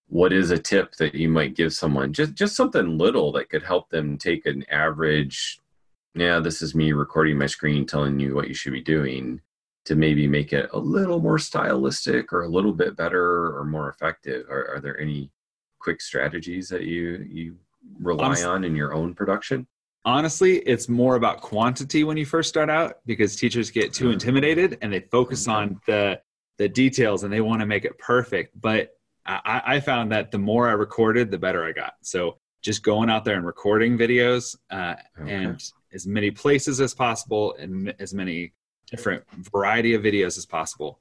what 0.09 0.33
is 0.33 0.49
a 0.49 0.57
tip 0.57 0.95
that 0.95 1.13
you 1.13 1.29
might 1.29 1.55
give 1.55 1.71
someone 1.71 2.11
just 2.11 2.33
just 2.33 2.55
something 2.55 2.97
little 2.97 3.31
that 3.31 3.49
could 3.49 3.63
help 3.63 3.89
them 3.89 4.17
take 4.17 4.45
an 4.47 4.65
average 4.69 5.59
yeah 6.15 6.39
this 6.39 6.61
is 6.61 6.73
me 6.73 6.91
recording 6.91 7.37
my 7.37 7.45
screen 7.45 7.85
telling 7.85 8.19
you 8.19 8.33
what 8.33 8.47
you 8.47 8.53
should 8.53 8.73
be 8.73 8.81
doing 8.81 9.39
to 9.85 9.95
maybe 9.95 10.27
make 10.27 10.51
it 10.51 10.67
a 10.73 10.79
little 10.79 11.19
more 11.19 11.37
stylistic 11.37 12.33
or 12.33 12.41
a 12.41 12.49
little 12.49 12.73
bit 12.73 12.97
better 12.97 13.55
or 13.55 13.63
more 13.63 13.87
effective 13.87 14.49
are, 14.49 14.75
are 14.75 14.79
there 14.79 14.99
any 14.99 15.31
quick 15.77 16.01
strategies 16.01 16.67
that 16.69 16.83
you 16.83 17.25
you 17.29 17.55
rely 17.99 18.25
honestly, 18.25 18.45
on 18.45 18.63
in 18.63 18.75
your 18.75 18.93
own 18.93 19.13
production 19.13 19.67
honestly 20.05 20.57
it's 20.59 20.87
more 20.87 21.15
about 21.15 21.41
quantity 21.41 22.03
when 22.03 22.17
you 22.17 22.25
first 22.25 22.49
start 22.49 22.69
out 22.69 22.99
because 23.05 23.35
teachers 23.35 23.69
get 23.69 23.93
too 23.93 24.11
intimidated 24.11 24.77
and 24.81 24.91
they 24.91 24.99
focus 24.99 25.47
on 25.47 25.79
the 25.87 26.19
the 26.57 26.69
details 26.69 27.23
and 27.23 27.31
they 27.31 27.41
want 27.41 27.59
to 27.59 27.65
make 27.65 27.85
it 27.85 27.97
perfect 27.97 28.59
but 28.59 28.91
I, 29.29 29.61
I, 29.65 29.79
found 29.79 30.11
that 30.11 30.31
the 30.31 30.37
more 30.37 30.67
I 30.67 30.71
recorded, 30.71 31.29
the 31.29 31.37
better 31.37 31.63
I 31.63 31.71
got. 31.71 31.93
So 32.01 32.37
just 32.61 32.83
going 32.83 33.09
out 33.09 33.25
there 33.25 33.35
and 33.35 33.45
recording 33.45 33.97
videos 33.97 34.55
uh, 34.71 34.95
okay. 35.21 35.33
and 35.33 35.63
as 35.93 36.07
many 36.07 36.31
places 36.31 36.81
as 36.81 36.93
possible 36.93 37.55
and 37.59 37.93
as 37.99 38.13
many 38.13 38.53
different 38.87 39.23
variety 39.51 39.93
of 39.93 40.01
videos 40.01 40.37
as 40.37 40.45
possible. 40.45 40.99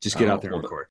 Just 0.00 0.18
get 0.18 0.28
oh, 0.28 0.32
out 0.32 0.42
there 0.42 0.52
and 0.52 0.62
record. 0.62 0.86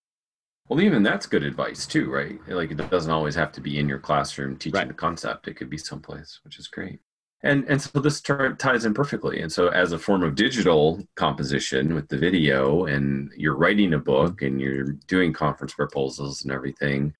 Well, 0.69 0.82
even 0.82 1.03
that's 1.03 1.25
good 1.25 1.43
advice 1.43 1.86
too, 1.86 2.10
right? 2.10 2.39
Like 2.47 2.71
it 2.71 2.89
doesn't 2.89 3.12
always 3.12 3.36
have 3.36 3.51
to 3.53 3.62
be 3.62 3.79
in 3.79 3.89
your 3.89 3.99
classroom 3.99 4.55
teaching 4.55 4.77
right. 4.77 4.88
the 4.88 4.93
concept. 4.93 5.47
It 5.47 5.55
could 5.55 5.69
be 5.69 5.77
someplace, 5.77 6.39
which 6.43 6.60
is 6.60 6.67
great 6.67 6.99
and 7.43 7.65
and 7.69 7.82
so 7.82 7.99
this 7.99 8.21
term 8.21 8.55
ties 8.58 8.86
in 8.86 8.93
perfectly 8.93 9.41
and 9.41 9.51
so 9.51 9.69
as 9.69 9.91
a 9.91 9.99
form 9.99 10.23
of 10.23 10.36
digital 10.36 11.01
composition 11.15 11.93
with 11.93 12.08
the 12.10 12.17
video 12.17 12.86
and 12.86 13.32
you're 13.36 13.55
writing 13.55 13.93
a 13.93 13.99
book 13.99 14.41
and 14.41 14.60
you're 14.60 14.93
doing 15.08 15.32
conference 15.32 15.73
proposals 15.73 16.43
and 16.43 16.51
everything 16.51 17.13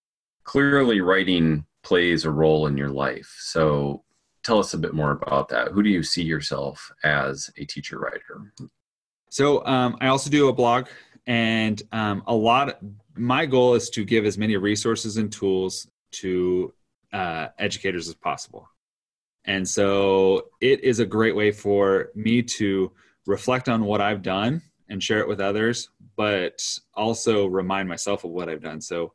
clearly 0.44 1.02
writing 1.02 1.66
plays 1.84 2.26
a 2.26 2.32
role 2.32 2.68
in 2.68 2.78
your 2.78 2.90
life 2.90 3.34
so 3.40 4.04
tell 4.44 4.60
us 4.60 4.74
a 4.74 4.78
bit 4.78 4.94
more 4.94 5.12
about 5.12 5.48
that 5.48 5.70
who 5.70 5.82
do 5.82 5.90
you 5.90 6.04
see 6.04 6.24
yourself 6.24 6.92
as 7.04 7.50
a 7.58 7.66
teacher 7.66 8.00
writer 8.00 8.54
so 9.30 9.66
um, 9.66 9.96
i 10.02 10.08
also 10.08 10.30
do 10.30 10.50
a 10.50 10.54
blog 10.54 10.88
and 11.28 11.84
um, 11.92 12.24
a 12.28 12.34
lot 12.34 12.80
my 13.20 13.46
goal 13.46 13.76
is 13.76 13.90
to 13.92 14.04
give 14.04 14.26
as 14.26 14.38
many 14.38 14.58
resources 14.58 15.18
and 15.18 15.32
tools 15.32 15.88
to 16.12 16.74
uh, 17.14 17.48
educators 17.60 18.08
as 18.08 18.16
possible 18.16 18.68
and 19.46 19.68
so 19.68 20.50
it 20.62 20.84
is 20.84 21.00
a 21.00 21.06
great 21.06 21.36
way 21.36 21.52
for 21.52 22.10
me 22.14 22.44
to 22.44 22.92
reflect 23.26 23.70
on 23.70 23.84
what 23.84 24.02
I've 24.02 24.22
done 24.22 24.62
and 24.90 25.02
share 25.02 25.20
it 25.20 25.28
with 25.28 25.40
others, 25.40 25.90
but 26.16 26.62
also 26.94 27.48
remind 27.48 27.88
myself 27.88 28.24
of 28.24 28.32
what 28.32 28.50
I've 28.50 28.62
done. 28.62 28.82
So, 28.82 29.14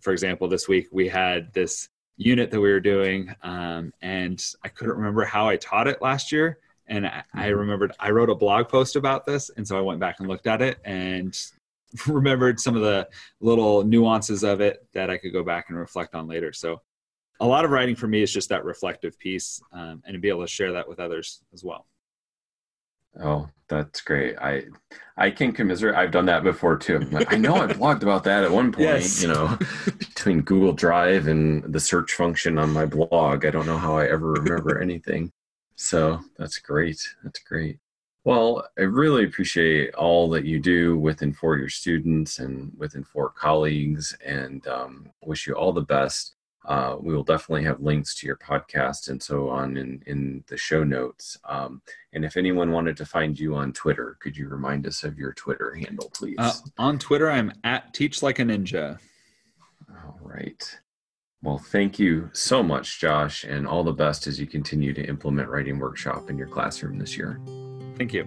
for 0.00 0.12
example, 0.12 0.48
this 0.48 0.68
week 0.68 0.88
we 0.92 1.08
had 1.08 1.52
this 1.54 1.88
unit 2.16 2.50
that 2.50 2.60
we 2.60 2.70
were 2.70 2.80
doing, 2.80 3.34
um, 3.42 3.92
and 4.02 4.44
I 4.64 4.68
couldn't 4.68 4.96
remember 4.96 5.24
how 5.24 5.48
I 5.48 5.56
taught 5.56 5.88
it 5.88 6.02
last 6.02 6.32
year. 6.32 6.58
And 6.86 7.06
I, 7.06 7.22
I 7.34 7.46
remembered 7.48 7.92
I 7.98 8.10
wrote 8.10 8.30
a 8.30 8.34
blog 8.34 8.68
post 8.68 8.96
about 8.96 9.26
this, 9.26 9.50
and 9.56 9.66
so 9.66 9.76
I 9.76 9.82
went 9.82 10.00
back 10.00 10.20
and 10.20 10.28
looked 10.28 10.46
at 10.46 10.62
it 10.62 10.78
and 10.84 11.36
remembered 12.06 12.60
some 12.60 12.76
of 12.76 12.82
the 12.82 13.08
little 13.40 13.84
nuances 13.84 14.44
of 14.44 14.60
it 14.60 14.86
that 14.94 15.10
I 15.10 15.18
could 15.18 15.32
go 15.32 15.42
back 15.42 15.66
and 15.68 15.78
reflect 15.78 16.14
on 16.14 16.26
later. 16.26 16.52
So 16.52 16.80
a 17.40 17.46
lot 17.46 17.64
of 17.64 17.70
writing 17.70 17.96
for 17.96 18.08
me 18.08 18.22
is 18.22 18.32
just 18.32 18.48
that 18.48 18.64
reflective 18.64 19.18
piece 19.18 19.60
um, 19.72 20.02
and 20.04 20.14
to 20.14 20.18
be 20.18 20.28
able 20.28 20.42
to 20.42 20.48
share 20.48 20.72
that 20.72 20.88
with 20.88 21.00
others 21.00 21.42
as 21.52 21.62
well. 21.64 21.86
Oh, 23.22 23.48
that's 23.68 24.00
great. 24.00 24.36
I 24.38 24.64
I 25.16 25.30
can 25.30 25.52
commiserate. 25.52 25.96
I've 25.96 26.10
done 26.10 26.26
that 26.26 26.44
before 26.44 26.76
too. 26.76 27.00
Like, 27.10 27.32
I 27.32 27.36
know 27.36 27.56
I 27.56 27.66
blogged 27.66 28.02
about 28.02 28.24
that 28.24 28.44
at 28.44 28.50
one 28.50 28.70
point, 28.70 28.84
yes. 28.84 29.22
you 29.22 29.28
know, 29.28 29.58
between 29.98 30.42
Google 30.42 30.72
Drive 30.72 31.26
and 31.26 31.62
the 31.72 31.80
search 31.80 32.12
function 32.12 32.58
on 32.58 32.70
my 32.70 32.86
blog. 32.86 33.44
I 33.44 33.50
don't 33.50 33.66
know 33.66 33.78
how 33.78 33.96
I 33.96 34.06
ever 34.06 34.32
remember 34.32 34.80
anything. 34.80 35.32
So 35.74 36.20
that's 36.38 36.58
great. 36.58 37.00
That's 37.24 37.40
great. 37.40 37.78
Well, 38.24 38.66
I 38.78 38.82
really 38.82 39.24
appreciate 39.24 39.94
all 39.94 40.28
that 40.30 40.44
you 40.44 40.60
do 40.60 40.98
with 40.98 41.22
For 41.36 41.56
your 41.56 41.68
students 41.68 42.40
and 42.40 42.72
with 42.76 42.94
For 43.06 43.30
colleagues, 43.30 44.16
and 44.24 44.66
um, 44.66 45.10
wish 45.22 45.46
you 45.46 45.54
all 45.54 45.72
the 45.72 45.80
best. 45.82 46.34
Uh, 46.66 46.96
we 47.00 47.14
will 47.14 47.24
definitely 47.24 47.64
have 47.64 47.80
links 47.80 48.14
to 48.14 48.26
your 48.26 48.36
podcast 48.36 49.08
and 49.08 49.22
so 49.22 49.48
on 49.48 49.78
in, 49.78 50.02
in 50.06 50.44
the 50.48 50.56
show 50.56 50.84
notes. 50.84 51.38
Um, 51.48 51.80
and 52.12 52.24
if 52.24 52.36
anyone 52.36 52.72
wanted 52.72 52.96
to 52.98 53.06
find 53.06 53.38
you 53.38 53.54
on 53.54 53.72
Twitter, 53.72 54.18
could 54.20 54.36
you 54.36 54.48
remind 54.48 54.86
us 54.86 55.02
of 55.02 55.18
your 55.18 55.32
Twitter 55.32 55.74
handle, 55.74 56.10
please? 56.12 56.36
Uh, 56.38 56.52
on 56.76 56.98
Twitter, 56.98 57.30
I'm 57.30 57.52
at 57.64 57.94
Teach 57.94 58.22
Like 58.22 58.38
a 58.38 58.42
Ninja. 58.42 58.98
All 59.90 60.18
right. 60.20 60.78
Well, 61.42 61.58
thank 61.58 61.98
you 61.98 62.28
so 62.34 62.62
much, 62.62 63.00
Josh, 63.00 63.44
and 63.44 63.66
all 63.66 63.84
the 63.84 63.92
best 63.92 64.26
as 64.26 64.38
you 64.38 64.46
continue 64.46 64.92
to 64.92 65.08
implement 65.08 65.48
Writing 65.48 65.78
Workshop 65.78 66.28
in 66.28 66.36
your 66.36 66.48
classroom 66.48 66.98
this 66.98 67.16
year. 67.16 67.40
Thank 67.98 68.12
you. 68.14 68.26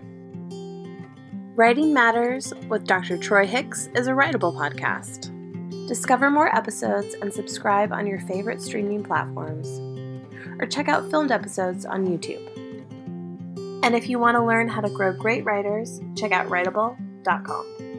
Writing 1.55 1.93
Matters 1.93 2.53
with 2.69 2.85
Dr. 2.85 3.17
Troy 3.17 3.45
Hicks 3.45 3.89
is 3.95 4.07
a 4.07 4.11
writable 4.11 4.55
podcast. 4.55 5.29
Discover 5.87 6.31
more 6.31 6.55
episodes 6.55 7.15
and 7.21 7.33
subscribe 7.33 7.91
on 7.91 8.07
your 8.07 8.19
favorite 8.19 8.61
streaming 8.61 9.03
platforms, 9.03 9.67
or 10.59 10.67
check 10.67 10.87
out 10.87 11.09
filmed 11.09 11.31
episodes 11.31 11.85
on 11.85 12.07
YouTube. 12.07 12.47
And 13.83 13.95
if 13.95 14.07
you 14.09 14.19
want 14.19 14.35
to 14.35 14.45
learn 14.45 14.67
how 14.67 14.81
to 14.81 14.89
grow 14.89 15.11
great 15.11 15.43
writers, 15.43 15.99
check 16.15 16.31
out 16.31 16.47
writable.com. 16.47 17.90